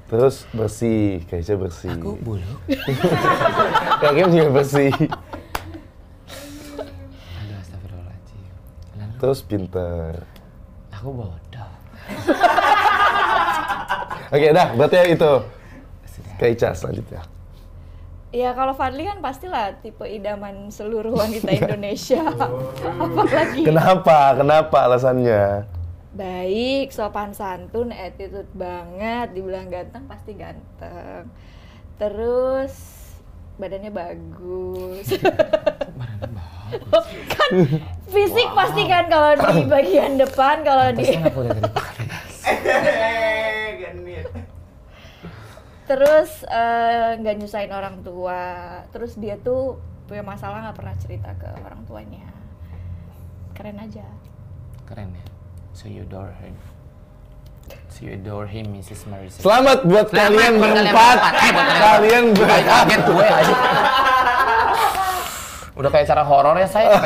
Terus 0.09 0.49
bersih, 0.49 1.21
Keisha 1.29 1.53
bersih. 1.61 1.93
Aku 1.93 2.17
buluk. 2.25 2.57
Hakim 4.01 4.33
juga 4.33 4.49
bersih. 4.49 4.89
Aduh 7.37 7.57
astagfirullahaladzim. 7.61 8.49
Lalu 8.97 9.13
Terus 9.21 9.39
pinter. 9.45 10.25
aku 10.89 11.09
bodoh. 11.13 11.71
Oke, 14.33 14.47
dah, 14.49 14.73
berarti 14.73 15.13
itu. 15.13 15.33
Keisha 16.41 16.73
selanjutnya. 16.73 17.21
Ya 18.31 18.55
kalau 18.55 18.71
Fadli 18.71 19.03
kan 19.03 19.19
pastilah 19.19 19.75
tipe 19.83 20.07
idaman 20.07 20.71
seluruh 20.71 21.11
wanita 21.11 21.51
Indonesia. 21.61 22.23
Apalagi 22.95 23.67
Kenapa? 23.67 24.39
Kenapa 24.39 24.87
alasannya? 24.87 25.67
baik, 26.11 26.91
sopan 26.91 27.31
santun, 27.31 27.95
attitude 27.95 28.51
banget, 28.51 29.31
dibilang 29.31 29.71
ganteng 29.71 30.03
pasti 30.11 30.35
ganteng. 30.35 31.31
Terus 31.95 32.73
badannya 33.55 33.91
bagus. 33.93 35.07
Badannya 35.99 36.43
bagus. 36.71 37.05
kan 37.31 37.51
fisik 38.11 38.49
pasti 38.55 38.83
kan 38.87 39.05
kalau 39.07 39.31
di 39.39 39.63
bagian 39.67 40.19
depan, 40.19 40.63
kalau 40.67 40.91
di 40.91 41.03
Pantesan 41.07 41.27
aku 41.31 41.39
udah 41.47 41.51
dari 41.55 41.71
panas. 41.71 42.33
Eh, 42.47 43.67
genit. 43.79 44.27
Terus 45.91 46.47
eh, 46.47 47.19
nggak 47.19 47.35
nyusahin 47.43 47.75
orang 47.75 47.99
tua. 47.99 48.39
Terus 48.95 49.19
dia 49.19 49.35
tuh 49.35 49.75
punya 50.07 50.23
masalah 50.23 50.63
nggak 50.63 50.77
pernah 50.79 50.95
cerita 50.95 51.35
ke 51.35 51.51
orang 51.67 51.83
tuanya. 51.83 52.23
Keren 53.51 53.75
aja. 53.75 54.07
Keren 54.87 55.11
ya. 55.11 55.25
So 55.75 55.91
you 55.91 56.07
adore 56.07 56.31
him. 56.39 56.55
So 57.91 58.07
you 58.07 58.15
adore 58.15 58.47
him, 58.47 58.71
Mrs. 58.71 59.03
Marisa. 59.11 59.43
Selamat 59.43 59.83
buat 59.83 60.07
Selamat 60.11 60.31
kalian 60.31 60.53
buat 60.55 60.71
kalian 60.71 60.87
berempat. 60.87 61.17
kalian 61.83 62.23
berempat. 62.35 62.99
gue 63.03 63.27
aja. 63.27 63.55
Udah 65.79 65.89
kayak 65.91 66.07
cara 66.07 66.23
horor 66.23 66.55
ya 66.55 66.67
saya. 66.67 66.91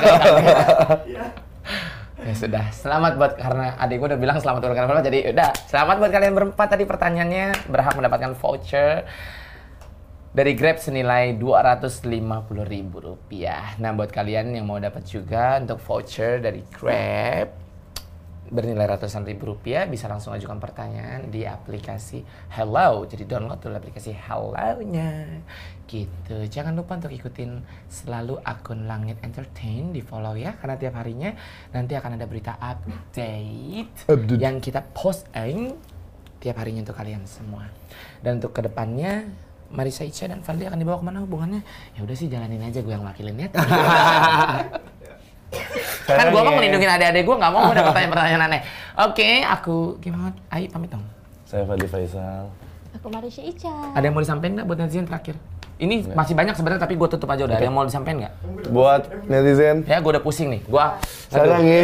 ya 2.25 2.33
sudah, 2.33 2.65
selamat 2.73 3.21
buat 3.21 3.33
karena 3.37 3.77
adik 3.77 4.01
gue 4.01 4.07
udah 4.09 4.21
bilang 4.21 4.37
selamat 4.41 4.59
buat 4.65 4.73
kalian. 4.73 5.05
Jadi 5.05 5.19
udah, 5.29 5.49
selamat 5.69 5.95
buat 6.01 6.11
kalian 6.11 6.33
berempat 6.33 6.67
tadi 6.73 6.83
pertanyaannya 6.89 7.69
berhak 7.69 7.93
mendapatkan 7.93 8.33
voucher 8.33 9.05
dari 10.35 10.51
Grab 10.57 10.81
senilai 10.81 11.37
Rp250.000 11.37 12.91
rupiah. 12.91 13.77
Nah, 13.79 13.95
buat 13.95 14.11
kalian 14.11 14.51
yang 14.51 14.67
mau 14.67 14.75
dapat 14.81 15.07
juga 15.07 15.61
untuk 15.63 15.79
voucher 15.79 16.43
dari 16.43 16.59
Grab 16.75 17.64
bernilai 18.45 18.85
ratusan 18.85 19.25
ribu 19.25 19.53
rupiah 19.55 19.89
bisa 19.89 20.05
langsung 20.05 20.33
ajukan 20.33 20.61
pertanyaan 20.61 21.29
di 21.33 21.45
aplikasi 21.49 22.21
Hello. 22.53 23.01
Jadi 23.05 23.25
download 23.25 23.57
dulu 23.57 23.73
aplikasi 23.77 24.13
Hello-nya. 24.13 25.41
Gitu. 25.85 26.37
Jangan 26.49 26.73
lupa 26.77 26.97
untuk 26.97 27.13
ikutin 27.13 27.61
selalu 27.89 28.37
akun 28.41 28.85
Langit 28.85 29.17
Entertain 29.25 29.93
di 29.93 30.01
follow 30.01 30.33
ya 30.37 30.57
karena 30.57 30.77
tiap 30.77 30.97
harinya 30.97 31.33
nanti 31.73 31.93
akan 31.93 32.17
ada 32.17 32.25
berita 32.25 32.57
update, 32.57 34.09
Update. 34.09 34.41
yang 34.41 34.57
kita 34.61 34.81
posting 34.93 35.73
tiap 36.41 36.61
harinya 36.61 36.85
untuk 36.85 36.97
kalian 36.97 37.25
semua. 37.25 37.65
Dan 38.21 38.37
untuk 38.41 38.53
ke 38.53 38.61
depannya 38.65 39.25
Marisa 39.73 40.05
Ica 40.05 40.29
dan 40.29 40.45
Fadli 40.45 40.69
akan 40.69 40.77
dibawa 40.77 41.01
ke 41.01 41.05
mana 41.05 41.25
hubungannya? 41.25 41.65
Ya 41.97 42.05
udah 42.05 42.13
sih 42.13 42.29
jalanin 42.29 42.61
aja 42.61 42.85
gue 42.85 42.93
yang 42.93 43.01
wakilin 43.01 43.37
ya. 43.37 43.49
kan 46.05 46.25
gue 46.29 46.41
mau 46.41 46.53
melindungi 46.53 46.85
adik-adik 46.85 47.23
gue 47.25 47.35
nggak 47.35 47.51
mau 47.51 47.61
gue 47.65 47.73
ada 47.73 47.83
pertanyaan-pertanyaan 47.89 48.43
aneh. 48.45 48.61
Oke, 49.01 49.41
aku 49.41 49.97
gimana? 49.97 50.31
Ayo 50.49 50.69
pamit 50.69 50.93
dong. 50.93 51.03
Saya 51.45 51.65
Fadli 51.65 51.85
Faisal. 51.85 52.49
Aku 52.95 53.11
Marisha 53.11 53.41
Ica. 53.41 53.91
Ada 53.91 54.03
yang 54.03 54.15
mau 54.15 54.23
disampaikan 54.23 54.53
nggak 54.55 54.67
buat 54.69 54.79
netizen 54.79 55.05
terakhir? 55.05 55.35
Ini 55.75 56.15
masih 56.15 56.39
banyak 56.39 56.55
sebenarnya 56.55 56.81
tapi 56.81 56.95
gue 56.95 57.07
tutup 57.11 57.27
aja 57.27 57.43
udah. 57.43 57.59
Ada 57.59 57.67
yang 57.67 57.75
mau 57.75 57.83
disampaikan 57.83 58.23
nggak? 58.23 58.33
Buat 58.71 59.01
netizen, 59.27 59.83
Ya 59.83 59.99
gue 59.99 60.11
udah 60.15 60.23
pusing 60.23 60.47
nih. 60.47 60.61
Gue 60.63 60.85
sarang 61.27 61.59
nih. 61.61 61.83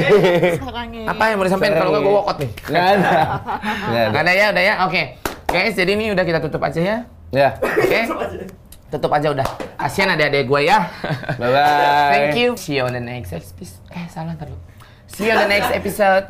apa 1.03 1.23
yang 1.27 1.37
mau 1.37 1.45
disampaikan 1.45 1.75
kalau 1.75 1.91
nggak 1.91 2.03
gue 2.03 2.13
walkout 2.15 2.37
nih. 2.39 2.51
Nggak 2.71 2.85
ada. 2.87 3.11
Nggak 3.91 4.03
ada. 4.07 4.19
Ada 4.23 4.31
ya, 4.31 4.45
udah 4.55 4.63
ya. 4.63 4.73
Oke. 4.87 5.01
Guys, 5.51 5.75
jadi 5.75 5.91
ini 5.99 6.15
udah 6.15 6.23
kita 6.23 6.39
tutup 6.39 6.63
aja 6.63 6.79
ya. 6.79 6.97
Ya, 7.31 7.49
Oke. 7.59 8.07
Tutup 8.91 9.15
aja 9.15 9.31
udah. 9.31 9.47
Kasian 9.79 10.11
adik-adik 10.11 10.51
gue 10.51 10.67
ya. 10.67 10.91
bye-bye. 11.39 12.11
Thank 12.11 12.35
you. 12.35 12.49
See 12.59 12.75
you 12.75 12.83
on 12.83 12.91
the 12.91 12.99
next 12.99 13.31
episode. 13.31 13.79
Eh, 13.95 14.05
salah 14.11 14.35
terus. 14.35 14.59
See 15.07 15.31
you 15.31 15.33
on 15.33 15.47
the 15.47 15.51
next 15.51 15.71
episode. 15.71 16.27